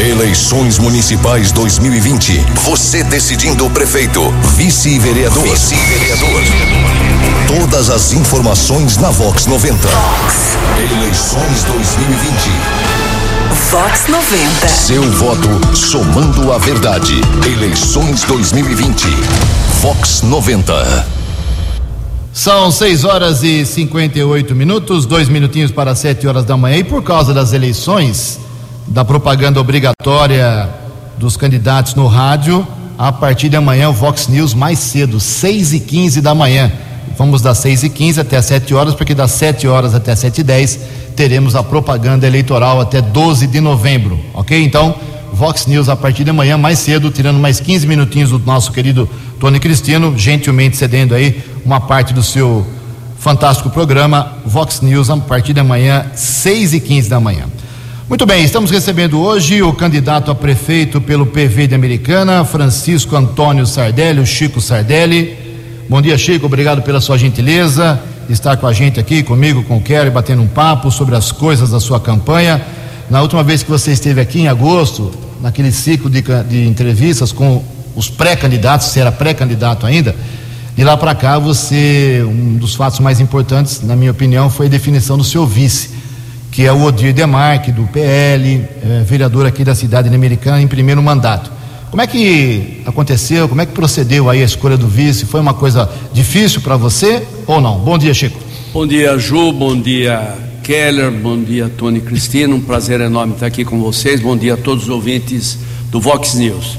[0.00, 2.38] Eleições Municipais 2020.
[2.64, 4.20] Você decidindo o prefeito,
[4.56, 5.42] vice-vereador.
[5.42, 6.42] Vice-vereador.
[7.46, 9.88] Todas as informações na Vox 90.
[9.88, 10.56] Vox.
[10.78, 13.05] Eleições 2020.
[13.46, 14.68] Vox 90.
[14.68, 17.20] Seu voto somando a verdade.
[17.46, 19.06] Eleições 2020.
[19.80, 21.06] Vox 90.
[22.32, 26.78] São 6 horas e 58 minutos, dois minutinhos para 7 horas da manhã.
[26.78, 28.40] E por causa das eleições,
[28.88, 30.68] da propaganda obrigatória
[31.16, 32.66] dos candidatos no rádio,
[32.98, 36.72] a partir de amanhã o Vox News mais cedo, 6 e 15 da manhã.
[37.16, 40.44] Vamos das 6 e 15 até 7 horas, porque das 7 horas até 7 e
[40.44, 44.62] 10 teremos a propaganda eleitoral até 12 de novembro, ok?
[44.62, 44.94] Então,
[45.32, 49.08] Vox News a partir de amanhã mais cedo, tirando mais 15 minutinhos do nosso querido
[49.40, 52.66] Tony Cristino, gentilmente cedendo aí uma parte do seu
[53.18, 57.44] fantástico programa Vox News a partir de amanhã, 6 e 15 da manhã.
[58.08, 63.66] Muito bem, estamos recebendo hoje o candidato a prefeito pelo PV de Americana, Francisco Antônio
[63.66, 65.36] Sardelli, o Chico Sardelli.
[65.88, 69.80] Bom dia, Chico, obrigado pela sua gentileza, estar com a gente aqui, comigo, com o
[69.80, 72.64] Kelly, batendo um papo sobre as coisas da sua campanha.
[73.10, 77.62] Na última vez que você esteve aqui, em agosto, naquele ciclo de, de entrevistas com
[77.94, 80.14] os pré-candidatos, se era pré-candidato ainda,
[80.76, 84.68] de lá para cá você, um dos fatos mais importantes, na minha opinião, foi a
[84.68, 85.96] definição do seu vice
[86.56, 91.02] que é o Odir Demarque, do PL, é, vereador aqui da cidade americana, em primeiro
[91.02, 91.52] mandato.
[91.90, 93.48] Como é que aconteceu?
[93.48, 95.24] Como é que procedeu aí a escolha do vice?
[95.24, 97.78] Foi uma coisa difícil para você ou não?
[97.78, 98.38] Bom dia, Chico.
[98.72, 99.52] Bom dia, Ju.
[99.52, 101.10] Bom dia, Keller.
[101.10, 102.54] Bom dia, Tony Cristina.
[102.54, 104.20] Um prazer enorme estar aqui com vocês.
[104.20, 105.58] Bom dia a todos os ouvintes
[105.90, 106.78] do Vox News.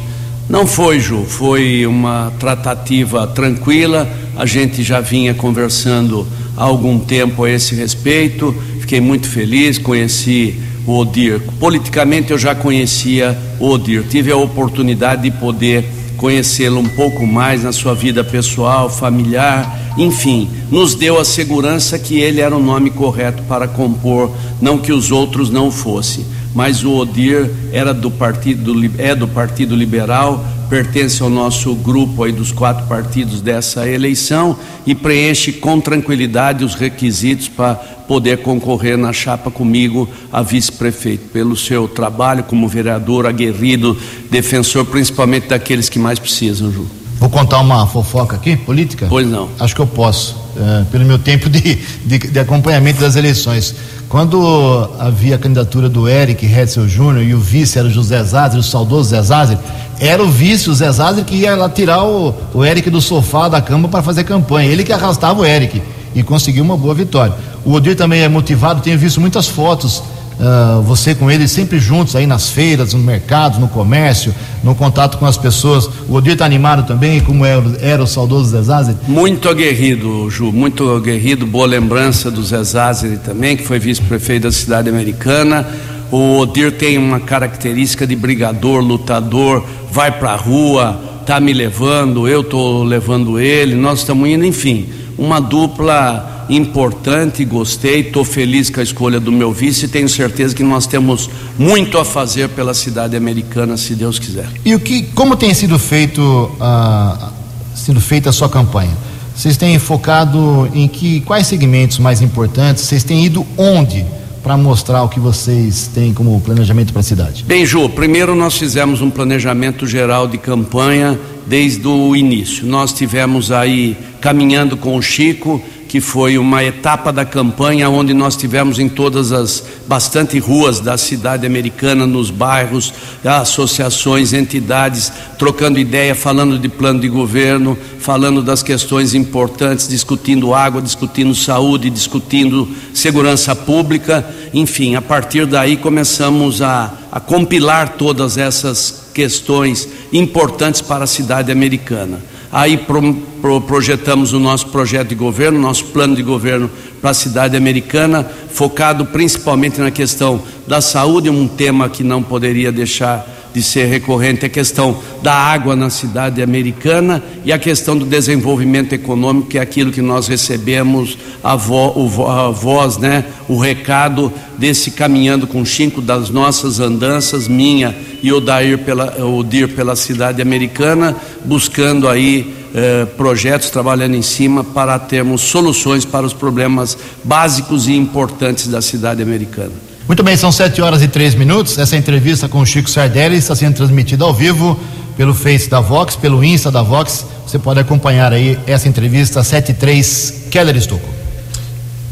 [0.50, 4.08] Não foi, Ju, foi uma tratativa tranquila.
[4.36, 8.56] A gente já vinha conversando há algum tempo a esse respeito
[8.88, 10.56] fiquei muito feliz, conheci
[10.88, 11.42] o Odir.
[11.60, 15.86] Politicamente eu já conhecia o Odir, tive a oportunidade de poder
[16.18, 22.20] conhecê-lo um pouco mais na sua vida pessoal, familiar, enfim, nos deu a segurança que
[22.20, 26.26] ele era o nome correto para compor, não que os outros não fossem.
[26.58, 32.32] Mas o Odir era do partido é do Partido Liberal, pertence ao nosso grupo aí
[32.32, 39.14] dos quatro partidos dessa eleição e preenche com tranquilidade os requisitos para poder concorrer na
[39.14, 43.96] chapa comigo a vice-prefeito, pelo seu trabalho como vereador aguerrido,
[44.32, 46.88] defensor principalmente daqueles que mais precisam, Ju.
[47.20, 49.08] Vou contar uma fofoca aqui, política?
[49.10, 49.50] Pois não.
[49.60, 51.76] Acho que eu posso, é, pelo meu tempo de,
[52.06, 53.76] de, de, acompanhamento das eleições.
[54.08, 58.60] Quando havia a candidatura do Eric Hetzel Júnior e o vice era o José Zazer,
[58.60, 59.58] o saudoso Zé Zazer,
[60.00, 63.50] era o vice, o Zé Zazer, que ia lá tirar o, o Eric do sofá
[63.50, 64.70] da cama para fazer campanha.
[64.70, 65.82] Ele que arrastava o Eric
[66.14, 67.34] e conseguiu uma boa vitória.
[67.66, 70.04] O Odir também é motivado, tenho visto muitas fotos,
[70.40, 75.18] uh, você com ele sempre juntos aí nas feiras, no mercado, no comércio, no contato
[75.18, 75.90] com as pessoas.
[76.08, 78.96] O Odir está animado também, como era, é era o saudoso Zé Zazer?
[79.08, 84.52] Muito aguerrido, Ju, muito aguerrido, boa lembrança do Zé Zazer também, que foi vice-prefeito da
[84.52, 85.66] cidade americana
[86.12, 92.28] o Odir tem uma característica de brigador, lutador, vai para a rua, tá me levando,
[92.28, 98.80] eu tô levando ele, nós estamos indo, enfim, uma dupla importante, gostei, estou feliz com
[98.80, 102.74] a escolha do meu vice e tenho certeza que nós temos muito a fazer pela
[102.74, 104.50] cidade americana, se Deus quiser.
[104.64, 107.30] E o que, como tem sido feito, uh,
[107.76, 108.96] sido feita a sua campanha?
[109.36, 112.84] Vocês têm focado em que quais segmentos mais importantes?
[112.84, 114.06] Vocês têm ido onde?
[114.48, 117.44] para mostrar o que vocês têm como planejamento para a cidade?
[117.44, 122.66] Bem, Ju, primeiro nós fizemos um planejamento geral de campanha desde o início.
[122.66, 128.36] Nós tivemos aí caminhando com o Chico que foi uma etapa da campanha onde nós
[128.36, 136.14] tivemos em todas as bastante ruas da cidade americana, nos bairros, associações, entidades, trocando ideia,
[136.14, 143.56] falando de plano de governo, falando das questões importantes, discutindo água, discutindo saúde, discutindo segurança
[143.56, 151.08] pública, enfim, a partir daí começamos a, a compilar todas essas questões importantes para a
[151.08, 152.20] cidade americana.
[152.52, 156.70] Aí pro, pro, projetamos o nosso projeto de governo, nosso plano de governo
[157.02, 162.72] para a cidade americana, focado principalmente na questão da saúde, um tema que não poderia
[162.72, 168.06] deixar de ser recorrente, a questão da água na cidade americana e a questão do
[168.06, 174.32] desenvolvimento econômico, que é aquilo que nós recebemos a, vo, a voz, né, o recado
[174.58, 179.96] desse caminhando com Chico das nossas andanças, minha e o Dair pela, o Dir pela
[179.96, 186.98] cidade americana, buscando aí eh, projetos, trabalhando em cima para termos soluções para os problemas
[187.24, 189.87] básicos e importantes da cidade americana.
[190.08, 191.78] Muito bem, são sete horas e três minutos.
[191.78, 194.80] Essa entrevista com o Chico Sardelli está sendo transmitida ao vivo
[195.18, 197.26] pelo Face da Vox, pelo Insta da Vox.
[197.46, 201.10] Você pode acompanhar aí essa entrevista 73 Keller Estocco.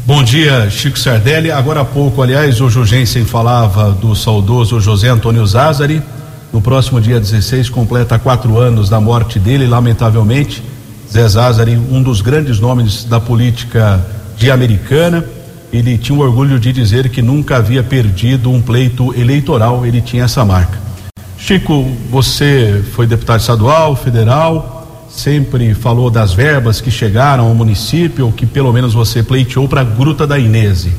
[0.04, 1.50] Bom dia, Chico Sardelli.
[1.50, 6.02] Agora há pouco, aliás, o Jugensen falava do saudoso José Antônio Zazari.
[6.52, 10.62] No próximo dia 16, completa quatro anos da morte dele, lamentavelmente.
[11.10, 14.04] Zé Zazari, um dos grandes nomes da política
[14.36, 15.24] de Americana.
[15.72, 20.24] Ele tinha o orgulho de dizer que nunca havia perdido um pleito eleitoral, ele tinha
[20.24, 20.78] essa marca.
[21.38, 28.32] Chico, você foi deputado estadual, federal, sempre falou das verbas que chegaram ao município, ou
[28.32, 30.92] que pelo menos você pleiteou para a Gruta da Inese.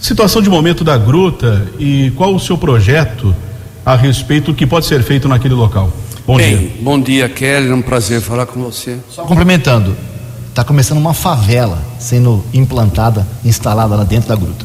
[0.00, 3.34] Situação de momento da gruta e qual o seu projeto
[3.86, 5.90] a respeito do que pode ser feito naquele local?
[6.26, 6.70] Bom Bem, dia.
[6.80, 7.70] Bom dia, Kelly.
[7.70, 8.98] É um prazer falar com você.
[9.10, 9.96] Só complementando,
[10.54, 14.64] está começando uma favela sendo implantada, instalada lá dentro da gruta.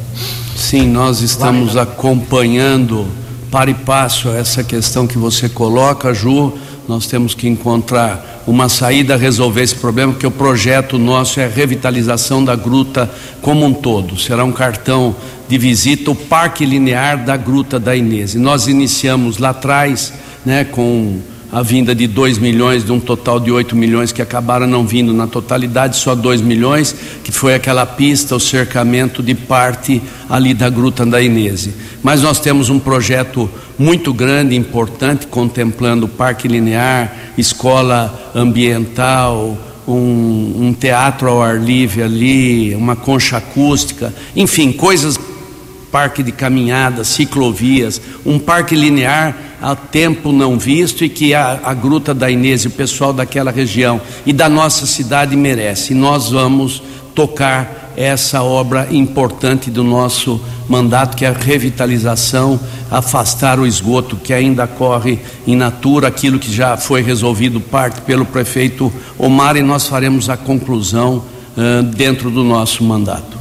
[0.55, 3.07] Sim, nós estamos acompanhando
[3.49, 6.53] para e passo essa questão que você coloca, Ju.
[6.87, 11.45] Nós temos que encontrar uma saída a resolver esse problema, porque o projeto nosso é
[11.45, 13.09] a revitalização da gruta
[13.41, 14.15] como um todo.
[14.19, 15.15] Será um cartão
[15.47, 18.35] de visita, o Parque Linear da Gruta da Inês.
[18.35, 20.13] E nós iniciamos lá atrás,
[20.45, 21.17] né, com
[21.51, 25.13] a vinda de 2 milhões, de um total de 8 milhões que acabaram não vindo
[25.13, 30.69] na totalidade, só 2 milhões, que foi aquela pista, o cercamento de parte ali da
[30.69, 31.69] Gruta da Inês.
[32.03, 39.57] Mas nós temos um projeto muito grande, importante, contemplando Parque Linear, escola ambiental,
[39.87, 45.17] um, um teatro ao ar livre ali, uma concha acústica, enfim, coisas
[45.91, 51.73] parque de caminhadas, ciclovias, um parque linear há tempo não visto e que a, a
[51.73, 55.93] Gruta da Inês e o pessoal daquela região e da nossa cidade merece.
[55.93, 56.81] E nós vamos
[57.13, 64.31] tocar essa obra importante do nosso mandato, que é a revitalização, afastar o esgoto que
[64.31, 69.87] ainda corre em natura, aquilo que já foi resolvido parte pelo prefeito Omar, e nós
[69.87, 71.25] faremos a conclusão
[71.57, 73.38] uh, dentro do nosso mandato.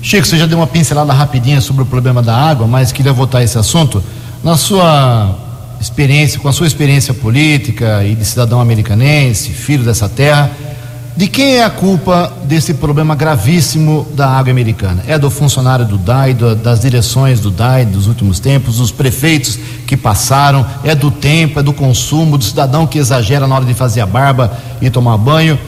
[0.00, 3.38] Chico, você já deu uma pincelada rapidinha sobre o problema da água, mas queria voltar
[3.38, 4.02] a esse assunto.
[4.44, 5.34] Na sua
[5.80, 10.50] experiência, com a sua experiência política e de cidadão americanense, filho dessa terra,
[11.16, 15.02] de quem é a culpa desse problema gravíssimo da água americana?
[15.08, 19.58] É do funcionário do DAI, do, das direções do DAI dos últimos tempos, dos prefeitos
[19.84, 23.74] que passaram, é do tempo, é do consumo, do cidadão que exagera na hora de
[23.74, 25.58] fazer a barba e tomar banho?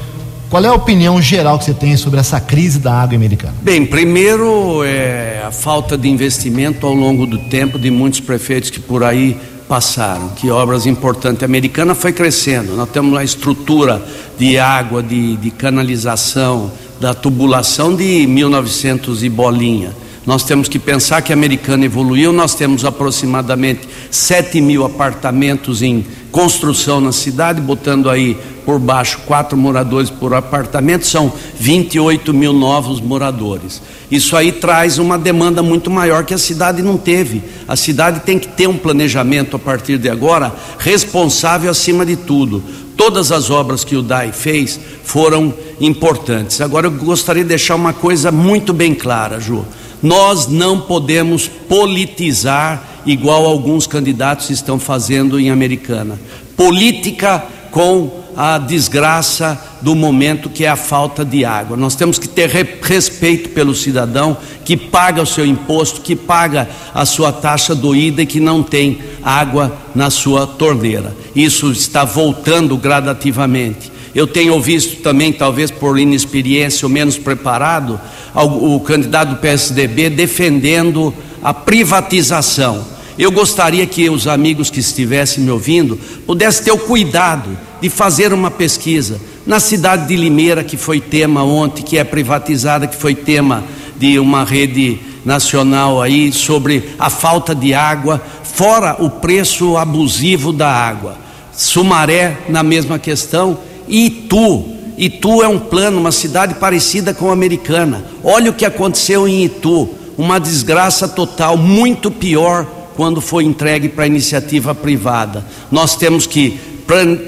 [0.51, 3.55] Qual é a opinião geral que você tem sobre essa crise da água americana?
[3.63, 8.81] Bem, primeiro é a falta de investimento ao longo do tempo de muitos prefeitos que
[8.81, 11.45] por aí passaram, que obras importantes.
[11.45, 14.05] A americana foi crescendo, nós temos uma estrutura
[14.37, 19.93] de água, de, de canalização, da tubulação de 1900 e bolinha.
[20.31, 23.81] Nós temos que pensar que a americana evoluiu, nós temos aproximadamente
[24.13, 31.05] 7 mil apartamentos em construção na cidade, botando aí por baixo quatro moradores por apartamento,
[31.05, 33.83] são 28 mil novos moradores.
[34.09, 37.43] Isso aí traz uma demanda muito maior que a cidade não teve.
[37.67, 42.63] A cidade tem que ter um planejamento a partir de agora responsável acima de tudo.
[42.97, 46.61] Todas as obras que o DAI fez foram importantes.
[46.61, 49.67] Agora eu gostaria de deixar uma coisa muito bem clara, Ju.
[50.03, 56.19] Nós não podemos politizar igual alguns candidatos estão fazendo em Americana.
[56.57, 61.77] Política com a desgraça do momento que é a falta de água.
[61.77, 67.05] Nós temos que ter respeito pelo cidadão que paga o seu imposto, que paga a
[67.05, 71.15] sua taxa doída e que não tem água na sua torneira.
[71.35, 73.90] Isso está voltando gradativamente.
[74.15, 78.01] Eu tenho visto também, talvez por inexperiência ou menos preparado,
[78.35, 82.85] o candidato do PSDB defendendo a privatização.
[83.19, 88.33] Eu gostaria que os amigos que estivessem me ouvindo pudessem ter o cuidado de fazer
[88.33, 93.15] uma pesquisa na cidade de Limeira, que foi tema ontem, que é privatizada, que foi
[93.15, 93.65] tema
[93.99, 100.71] de uma rede nacional aí sobre a falta de água, fora o preço abusivo da
[100.71, 101.17] água.
[101.53, 103.59] Sumaré na mesma questão,
[103.91, 104.65] Itu,
[104.97, 108.05] Itu é um plano, uma cidade parecida com a americana.
[108.23, 112.67] Olha o que aconteceu em Itu, uma desgraça total, muito pior
[112.97, 115.45] quando foi entregue para iniciativa privada.
[115.71, 116.59] Nós temos que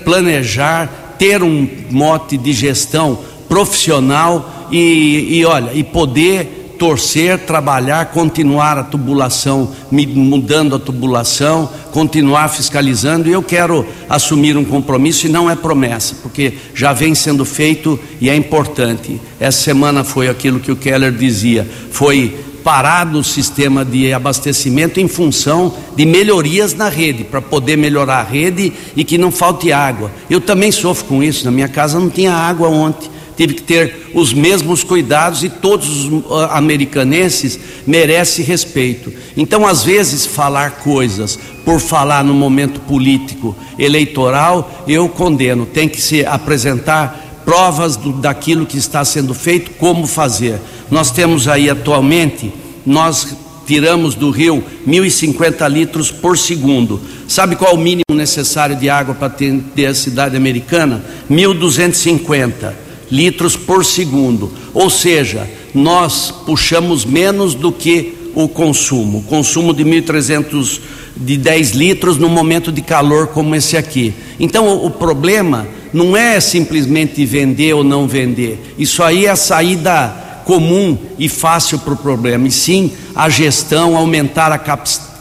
[0.05, 8.76] planejar, ter um mote de gestão profissional e, e olha, e poder torcer, trabalhar, continuar
[8.76, 13.28] a tubulação, mudando a tubulação, continuar fiscalizando.
[13.28, 18.01] E eu quero assumir um compromisso e não é promessa, porque já vem sendo feito
[18.20, 19.20] e é importante.
[19.39, 25.07] Essa semana foi aquilo que o Keller dizia, foi parado o sistema de abastecimento em
[25.07, 30.11] função de melhorias na rede, para poder melhorar a rede e que não falte água.
[30.28, 33.09] Eu também sofro com isso, na minha casa não tinha água ontem.
[33.43, 39.12] Tive que ter os mesmos cuidados e todos os ah, americanenses merecem respeito.
[39.36, 45.66] Então, às vezes, falar coisas por falar no momento político eleitoral, eu condeno.
[45.66, 50.61] Tem que se apresentar provas do, daquilo que está sendo feito, como fazer.
[50.88, 52.53] Nós temos aí atualmente,
[52.86, 53.36] nós
[53.66, 57.01] tiramos do rio 1.050 litros por segundo.
[57.26, 61.05] Sabe qual é o mínimo necessário de água para atender a cidade americana?
[61.28, 64.51] 1.250 litros por segundo.
[64.73, 69.19] Ou seja, nós puxamos menos do que o consumo.
[69.19, 70.81] O consumo de 1.300
[71.15, 74.15] de 10 litros no momento de calor como esse aqui.
[74.41, 78.75] Então o, o problema não é simplesmente vender ou não vender.
[78.79, 83.97] Isso aí é a saída comum e fácil para o problema, e sim a gestão,
[83.97, 84.59] aumentar a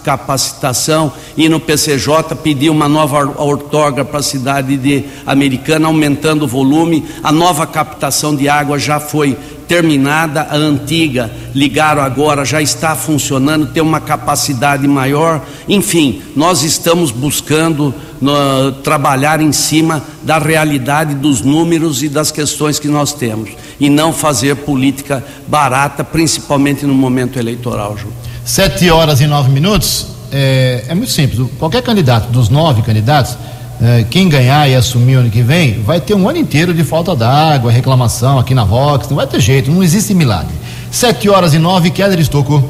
[0.03, 6.47] capacitação e no PCJ pedir uma nova ortógrafa para a cidade de Americana, aumentando o
[6.47, 7.05] volume.
[7.23, 9.37] A nova captação de água já foi
[9.67, 15.41] terminada, a antiga ligaram agora, já está funcionando, tem uma capacidade maior.
[15.67, 22.79] Enfim, nós estamos buscando no, trabalhar em cima da realidade dos números e das questões
[22.79, 28.09] que nós temos e não fazer política barata, principalmente no momento eleitoral, Ju.
[28.43, 30.07] Sete horas e nove minutos.
[30.31, 31.47] É, é muito simples.
[31.59, 33.37] Qualquer candidato dos nove candidatos
[33.81, 37.15] é, quem ganhar e assumir ano que vem, vai ter um ano inteiro de falta
[37.15, 40.53] d'água, reclamação aqui na Vox, não vai ter jeito, não existe milagre.
[40.91, 42.63] Sete horas e nove, Keller Estocco.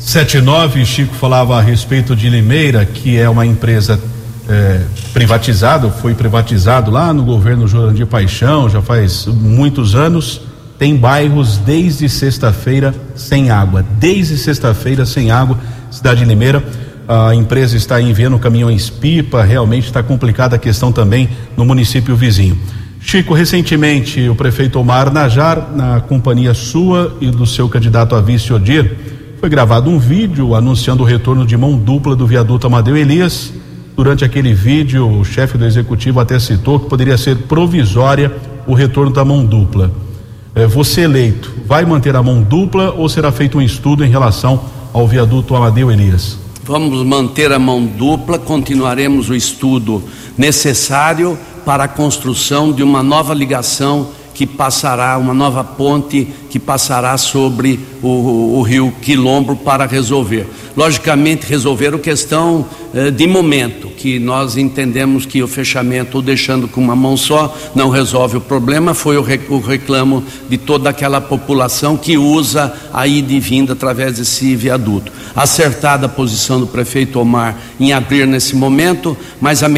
[0.00, 4.00] Sete e nove, Chico falava a respeito de Limeira, que é uma empresa
[4.48, 4.80] é,
[5.12, 10.40] privatizada, foi privatizado lá no governo Jurandir Paixão, já faz muitos anos,
[10.82, 15.56] tem bairros desde sexta-feira sem água, desde sexta-feira sem água,
[15.92, 16.60] cidade de Limeira
[17.06, 22.58] a empresa está enviando caminhões pipa, realmente está complicada a questão também no município vizinho.
[23.00, 28.52] Chico, recentemente o prefeito Omar Najar, na companhia sua e do seu candidato a vice
[28.52, 28.92] Odir,
[29.38, 33.52] foi gravado um vídeo anunciando o retorno de mão dupla do viaduto Amadeu Elias.
[33.96, 38.32] Durante aquele vídeo, o chefe do executivo até citou que poderia ser provisória
[38.66, 39.92] o retorno da mão dupla.
[40.54, 44.62] É, você eleito, vai manter a mão dupla ou será feito um estudo em relação
[44.92, 46.36] ao viaduto Amadeu Elias?
[46.62, 50.02] Vamos manter a mão dupla, continuaremos o estudo
[50.36, 57.16] necessário para a construção de uma nova ligação que passará, uma nova ponte que passará
[57.16, 60.46] sobre o, o rio Quilombo para resolver.
[60.76, 66.66] Logicamente, resolver a questão eh, de momento, que nós entendemos que o fechamento, ou deixando
[66.66, 70.90] com uma mão só, não resolve o problema, foi o, rec, o reclamo de toda
[70.90, 75.12] aquela população que usa a ida e vinda através desse viaduto.
[75.36, 79.68] Acertada a posição do prefeito Omar em abrir nesse momento, mas a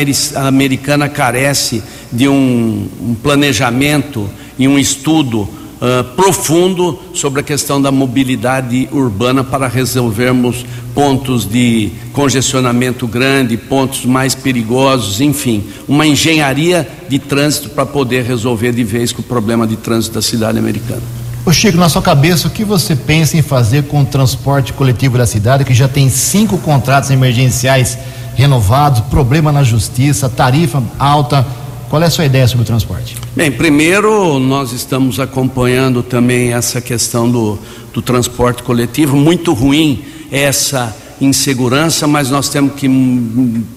[0.48, 1.82] americana carece
[2.12, 9.42] de um, um planejamento e um estudo uh, profundo sobre a questão da mobilidade urbana
[9.42, 17.84] para resolvermos pontos de congestionamento grande, pontos mais perigosos, enfim, uma engenharia de trânsito para
[17.84, 21.02] poder resolver de vez com o problema de trânsito da cidade americana.
[21.46, 25.18] Ô Chico, na sua cabeça, o que você pensa em fazer com o transporte coletivo
[25.18, 27.98] da cidade, que já tem cinco contratos emergenciais
[28.34, 31.46] renovados, problema na justiça, tarifa alta,
[31.90, 33.16] qual é a sua ideia sobre o transporte?
[33.37, 37.59] Bem, primeiro nós estamos acompanhando também essa questão do,
[37.93, 42.89] do transporte coletivo, muito ruim essa insegurança, mas nós temos que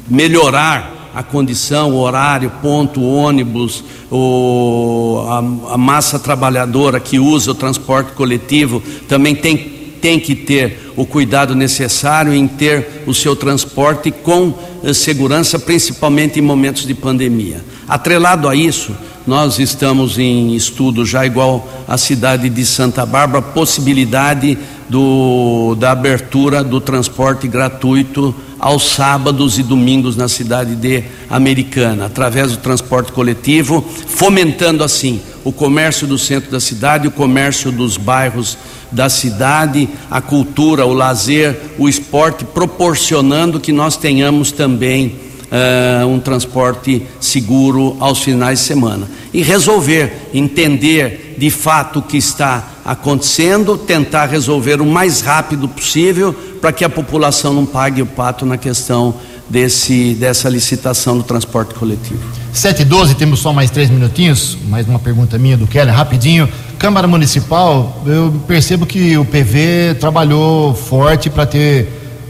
[0.07, 7.55] melhorar a condição, o horário, ponto, ônibus, o, a, a massa trabalhadora que usa o
[7.55, 14.11] transporte coletivo também tem tem que ter o cuidado necessário em ter o seu transporte
[14.11, 14.53] com
[14.83, 17.65] eh, segurança, principalmente em momentos de pandemia.
[17.87, 18.95] Atrelado a isso,
[19.27, 24.57] nós estamos em estudo já igual a cidade de Santa Bárbara, possibilidade
[24.87, 32.51] do, da abertura do transporte gratuito aos sábados e domingos na cidade de Americana, através
[32.53, 38.57] do transporte coletivo, fomentando assim o comércio do centro da cidade, o comércio dos bairros
[38.91, 46.19] da cidade, a cultura, o lazer, o esporte, proporcionando que nós tenhamos também uh, um
[46.19, 49.07] transporte seguro aos finais de semana.
[49.33, 56.33] E resolver, entender de fato o que está acontecendo, tentar resolver o mais rápido possível
[56.61, 59.13] para que a população não pague o pato na questão
[59.49, 62.19] desse, dessa licitação do transporte coletivo.
[62.53, 64.57] 7 e 12, temos só mais três minutinhos.
[64.67, 66.49] Mais uma pergunta minha do Keller, rapidinho.
[66.77, 71.87] Câmara Municipal, eu percebo que o PV trabalhou forte para ter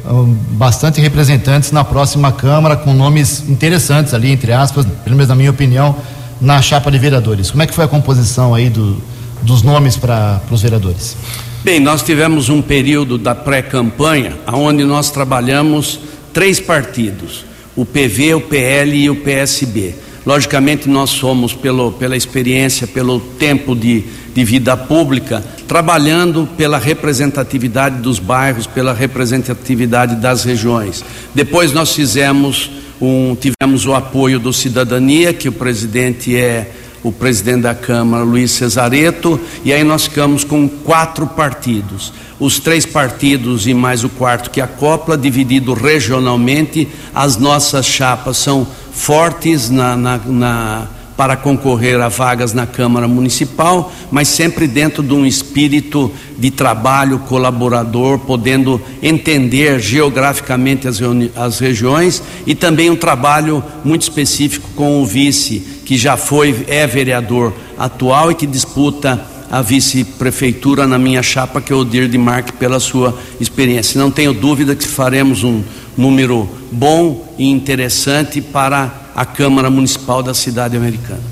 [0.10, 5.36] um, bastante representantes na próxima Câmara, com nomes interessantes ali, entre aspas, pelo menos na
[5.36, 5.96] minha opinião,
[6.40, 7.52] na chapa de vereadores.
[7.52, 9.02] Como é que foi a composição aí do,
[9.42, 11.16] dos nomes para os vereadores?
[11.64, 16.00] Bem, nós tivemos um período da pré-campanha, onde nós trabalhamos
[16.32, 17.44] três partidos:
[17.76, 19.96] o PV, o PL e o PSB.
[20.26, 24.04] Logicamente, nós somos, pelo, pela experiência, pelo tempo de,
[24.36, 31.04] de vida pública, trabalhando pela representatividade dos bairros, pela representatividade das regiões.
[31.34, 32.70] Depois, nós fizemos
[33.02, 36.72] um, tivemos o apoio do Cidadania, que o presidente é
[37.04, 42.12] o presidente da Câmara, Luiz Cesareto, e aí nós ficamos com quatro partidos.
[42.40, 48.68] Os três partidos e mais o quarto que acopla, dividido regionalmente, as nossas chapas são
[48.92, 50.88] fortes na, na, na
[51.18, 57.18] para concorrer a vagas na Câmara Municipal, mas sempre dentro de um espírito de trabalho
[57.20, 61.00] colaborador, podendo entender geograficamente as,
[61.36, 66.86] as regiões e também um trabalho muito específico com o vice, que já foi, é
[66.86, 72.18] vereador atual e que disputa a vice-prefeitura na minha chapa, que é o Dir de
[72.18, 74.00] Marque, pela sua experiência.
[74.00, 75.64] Não tenho dúvida que faremos um
[75.98, 81.24] número bom e interessante para a Câmara Municipal da cidade americana.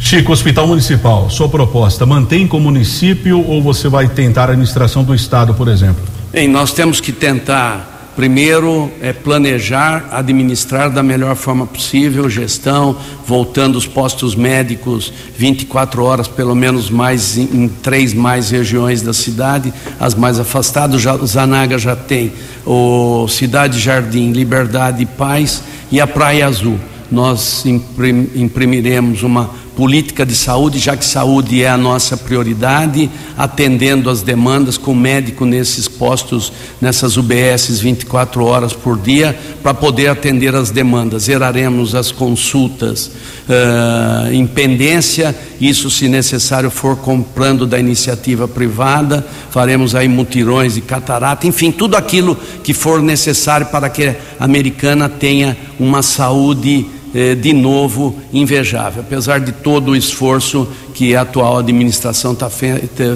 [0.00, 5.14] Chico, Hospital Municipal, sua proposta mantém como município ou você vai tentar a administração do
[5.14, 6.02] Estado, por exemplo?
[6.32, 13.76] Bem, nós temos que tentar Primeiro é planejar, administrar da melhor forma possível, gestão, voltando
[13.76, 20.16] os postos médicos 24 horas, pelo menos mais em, três mais regiões da cidade, as
[20.16, 21.00] mais afastadas.
[21.00, 22.32] Já, Zanaga já tem
[22.66, 26.76] o Cidade Jardim, Liberdade e Paz e a Praia Azul.
[27.12, 27.64] Nós
[28.34, 29.48] imprimiremos uma
[29.78, 35.46] política de saúde, já que saúde é a nossa prioridade, atendendo as demandas com médico
[35.46, 41.22] nesses postos, nessas UBSs 24 horas por dia, para poder atender as demandas.
[41.22, 43.06] Zeraremos as consultas
[43.48, 50.80] uh, em pendência, isso se necessário for comprando da iniciativa privada, faremos aí mutirões de
[50.80, 56.97] catarata, enfim, tudo aquilo que for necessário para que a americana tenha uma saúde
[57.40, 59.02] de novo invejável.
[59.02, 62.50] Apesar de todo o esforço que a atual administração está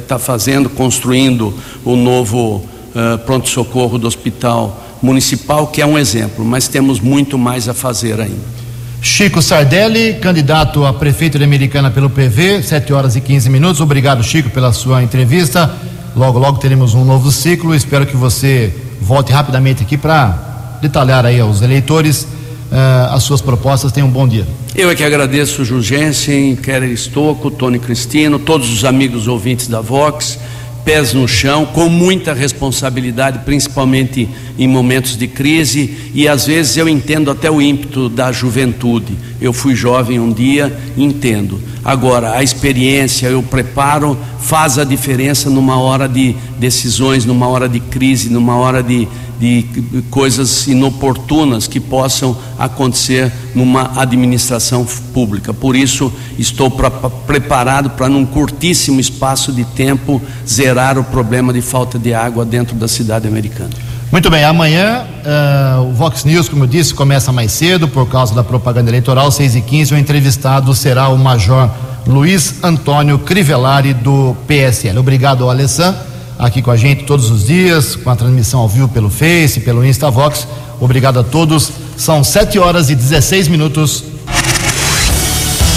[0.06, 1.52] tá fazendo, construindo
[1.84, 2.56] o novo
[2.94, 8.20] uh, pronto-socorro do Hospital Municipal, que é um exemplo, mas temos muito mais a fazer
[8.20, 8.62] ainda.
[9.00, 13.80] Chico Sardelli, candidato a prefeito de Americana pelo PV, 7 horas e 15 minutos.
[13.80, 15.74] Obrigado, Chico, pela sua entrevista.
[16.14, 17.74] Logo, logo teremos um novo ciclo.
[17.74, 22.28] Espero que você volte rapidamente aqui para detalhar aí aos eleitores
[22.72, 23.92] uh, as suas propostas.
[23.92, 24.46] Tenha um bom dia.
[24.74, 30.38] Eu é que agradeço Jurgensen, Keller Estocco, Tony Cristino, todos os amigos ouvintes da Vox,
[30.84, 36.88] pés no chão, com muita responsabilidade, principalmente em momentos de crise, e às vezes eu
[36.88, 39.16] entendo até o ímpeto da juventude.
[39.40, 41.60] Eu fui jovem um dia, entendo.
[41.84, 47.78] Agora, a experiência, o preparo faz a diferença numa hora de decisões, numa hora de
[47.78, 49.06] crise, numa hora de,
[49.42, 49.64] de
[50.08, 55.52] coisas inoportunas que possam acontecer numa administração pública.
[55.52, 61.60] Por isso, estou pra, preparado para, num curtíssimo espaço de tempo, zerar o problema de
[61.60, 63.70] falta de água dentro da cidade americana.
[64.12, 68.32] Muito bem, amanhã uh, o Vox News, como eu disse, começa mais cedo por causa
[68.36, 71.68] da propaganda eleitoral, 6 e 15 O entrevistado será o Major
[72.06, 74.98] Luiz Antônio Crivellari, do PSL.
[74.98, 76.11] Obrigado, Alessandro.
[76.38, 79.84] Aqui com a gente todos os dias, com a transmissão ao vivo pelo Face, pelo
[79.84, 80.46] Instavox.
[80.80, 81.70] Obrigado a todos.
[81.96, 84.04] São 7 horas e 16 minutos.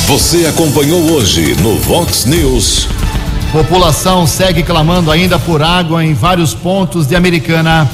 [0.08, 2.88] Você acompanhou hoje no Vox News.
[3.51, 7.89] População segue clamando ainda por água em vários pontos de Americana.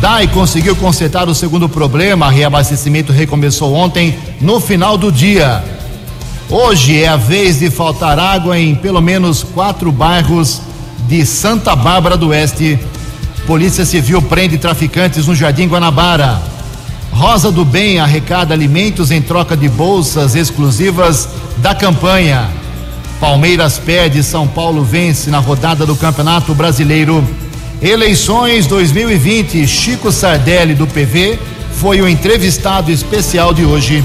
[0.00, 2.30] DAI conseguiu consertar o segundo problema.
[2.30, 5.62] Reabastecimento recomeçou ontem, no final do dia.
[6.48, 10.60] Hoje é a vez de faltar água em pelo menos quatro bairros
[11.10, 12.78] de Santa Bárbara do Oeste.
[13.44, 16.40] Polícia Civil prende traficantes no Jardim Guanabara.
[17.10, 22.48] Rosa do Bem arrecada alimentos em troca de bolsas exclusivas da campanha.
[23.18, 27.26] Palmeiras perde, São Paulo vence na rodada do Campeonato Brasileiro.
[27.82, 31.40] Eleições 2020, Chico Sardelli do PV
[31.72, 34.04] foi o entrevistado especial de hoje.